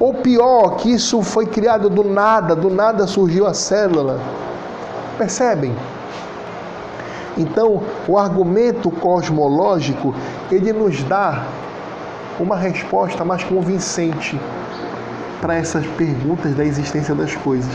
[0.01, 4.19] Ou pior, que isso foi criado do nada, do nada surgiu a célula.
[5.15, 5.75] Percebem?
[7.37, 10.15] Então, o argumento cosmológico,
[10.51, 11.45] ele nos dá
[12.39, 14.41] uma resposta mais convincente
[15.39, 17.71] para essas perguntas da existência das coisas.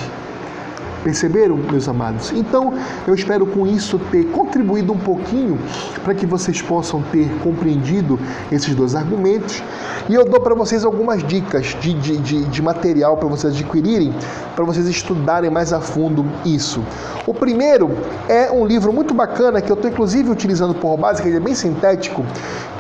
[1.07, 2.33] Perceberam, meus amados?
[2.33, 2.75] Então,
[3.07, 5.57] eu espero com isso ter contribuído um pouquinho
[6.03, 8.19] para que vocês possam ter compreendido
[8.51, 9.63] esses dois argumentos.
[10.09, 14.13] E eu dou para vocês algumas dicas de, de, de, de material para vocês adquirirem,
[14.57, 16.83] para vocês estudarem mais a fundo isso.
[17.25, 17.91] O primeiro
[18.29, 21.41] é um livro muito bacana que eu estou inclusive utilizando por base, que ele é
[21.41, 22.25] bem sintético,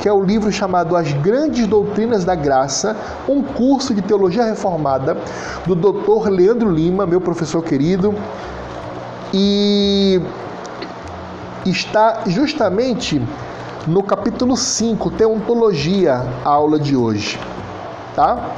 [0.00, 2.96] que é o livro chamado As Grandes Doutrinas da Graça,
[3.28, 5.16] um curso de teologia reformada
[5.64, 6.28] do Dr.
[6.28, 8.14] Leandro Lima, meu professor querido,
[9.32, 10.20] e
[11.64, 13.20] está justamente
[13.86, 17.38] no capítulo 5, Teontologia, a aula de hoje,
[18.14, 18.50] tá?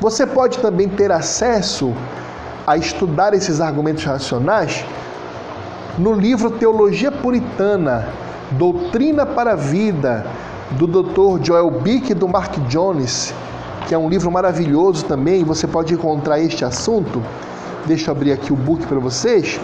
[0.00, 1.92] Você pode também ter acesso
[2.66, 4.84] a estudar esses argumentos racionais
[5.98, 8.08] no livro Teologia Puritana,
[8.52, 10.24] Doutrina para a Vida,
[10.72, 11.44] do Dr.
[11.44, 13.34] Joel Bick e do Mark Jones,
[13.86, 17.22] que é um livro maravilhoso também, você pode encontrar este assunto
[17.88, 19.58] Deixa eu abrir aqui o book para vocês.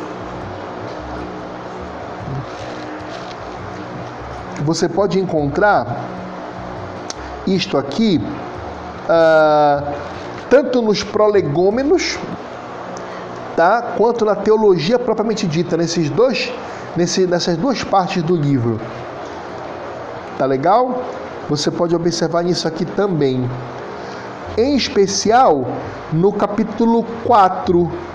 [4.63, 6.07] Você pode encontrar
[7.47, 8.19] isto aqui
[9.05, 9.93] uh,
[10.49, 12.19] tanto nos prolegômenos,
[13.55, 13.93] tá?
[13.99, 16.51] Quanto na teologia propriamente dita, nesses dois,
[16.97, 18.81] nesse, nessas duas partes do livro.
[20.39, 21.03] Tá legal?
[21.51, 23.47] Você pode observar nisso aqui também.
[24.57, 25.67] Em especial
[26.11, 28.14] no capítulo 4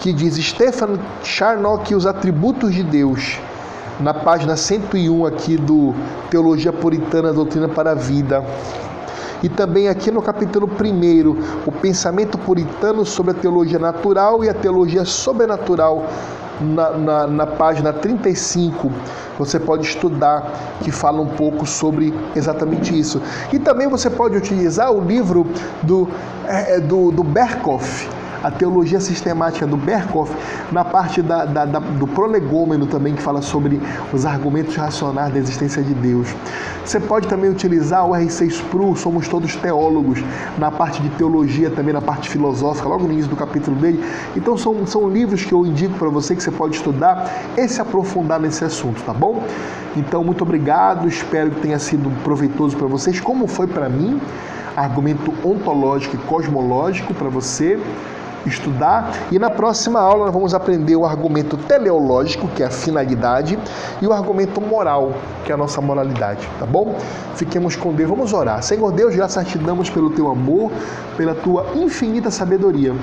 [0.00, 3.38] que diz Stefan Charnock e os atributos de Deus.
[4.00, 5.94] na página 101 aqui do
[6.30, 8.42] Teologia Puritana, Doutrina para a Vida.
[9.42, 14.54] E também aqui no capítulo 1, o pensamento puritano sobre a teologia natural e a
[14.54, 16.06] teologia sobrenatural,
[16.62, 18.90] na, na, na, página 35,
[19.38, 23.20] você pode estudar, que fala um pouco sobre exatamente isso.
[23.52, 25.46] E também você pode utilizar o livro
[25.82, 26.08] do,
[26.46, 28.08] é, do, do Berkoff,
[28.42, 30.32] a teologia sistemática do Berkhoff,
[30.72, 33.80] na parte da, da, da, do prolegômeno também, que fala sobre
[34.12, 36.34] os argumentos racionais da existência de Deus.
[36.84, 40.22] Você pode também utilizar o R6 Pro, Somos Todos Teólogos,
[40.58, 44.02] na parte de teologia, também na parte filosófica, logo no início do capítulo dele.
[44.34, 47.80] Então são, são livros que eu indico para você que você pode estudar e se
[47.80, 49.44] aprofundar nesse assunto, tá bom?
[49.96, 54.20] Então, muito obrigado, espero que tenha sido proveitoso para vocês, como foi para mim,
[54.76, 57.78] argumento ontológico e cosmológico para você
[58.46, 59.12] estudar.
[59.30, 63.58] E na próxima aula nós vamos aprender o argumento teleológico, que é a finalidade,
[64.00, 65.12] e o argumento moral,
[65.44, 66.96] que é a nossa moralidade, tá bom?
[67.34, 68.62] Fiquemos com Deus, vamos orar.
[68.62, 70.70] Senhor Deus, graças te damos pelo teu amor,
[71.16, 72.94] pela tua infinita sabedoria.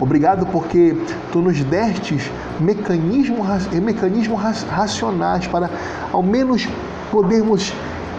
[0.00, 0.96] Obrigado porque
[1.30, 5.70] tu nos destes mecanismos, mecanismos racionais para
[6.12, 6.68] ao menos
[7.10, 7.72] podermos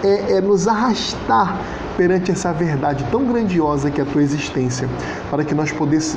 [0.03, 1.59] é, é, nos arrastar
[1.97, 4.87] perante essa verdade tão grandiosa que é a tua existência,
[5.29, 5.71] para que nós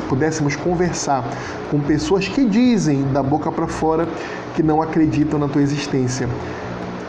[0.08, 1.24] pudéssemos conversar
[1.70, 4.08] com pessoas que dizem da boca para fora
[4.54, 6.28] que não acreditam na tua existência.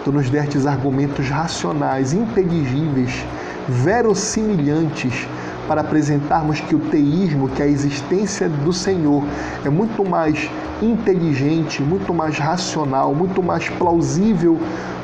[0.03, 3.26] Tu nos destes argumentos racionais, inteligíveis,
[3.67, 5.28] verossimilhantes,
[5.70, 9.24] para apresentarmos que o teísmo, que a existência do Senhor
[9.63, 10.49] é muito mais
[10.82, 14.59] inteligente, muito mais racional, muito mais plausível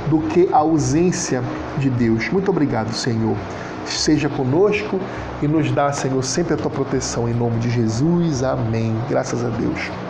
[0.10, 1.44] do que a ausência
[1.78, 2.30] de Deus.
[2.30, 3.38] Muito obrigado, Senhor.
[3.86, 5.00] Seja conosco
[5.40, 8.42] e nos dá, Senhor, sempre a tua proteção em nome de Jesus.
[8.42, 8.96] Amém.
[9.08, 10.05] Graças a Deus.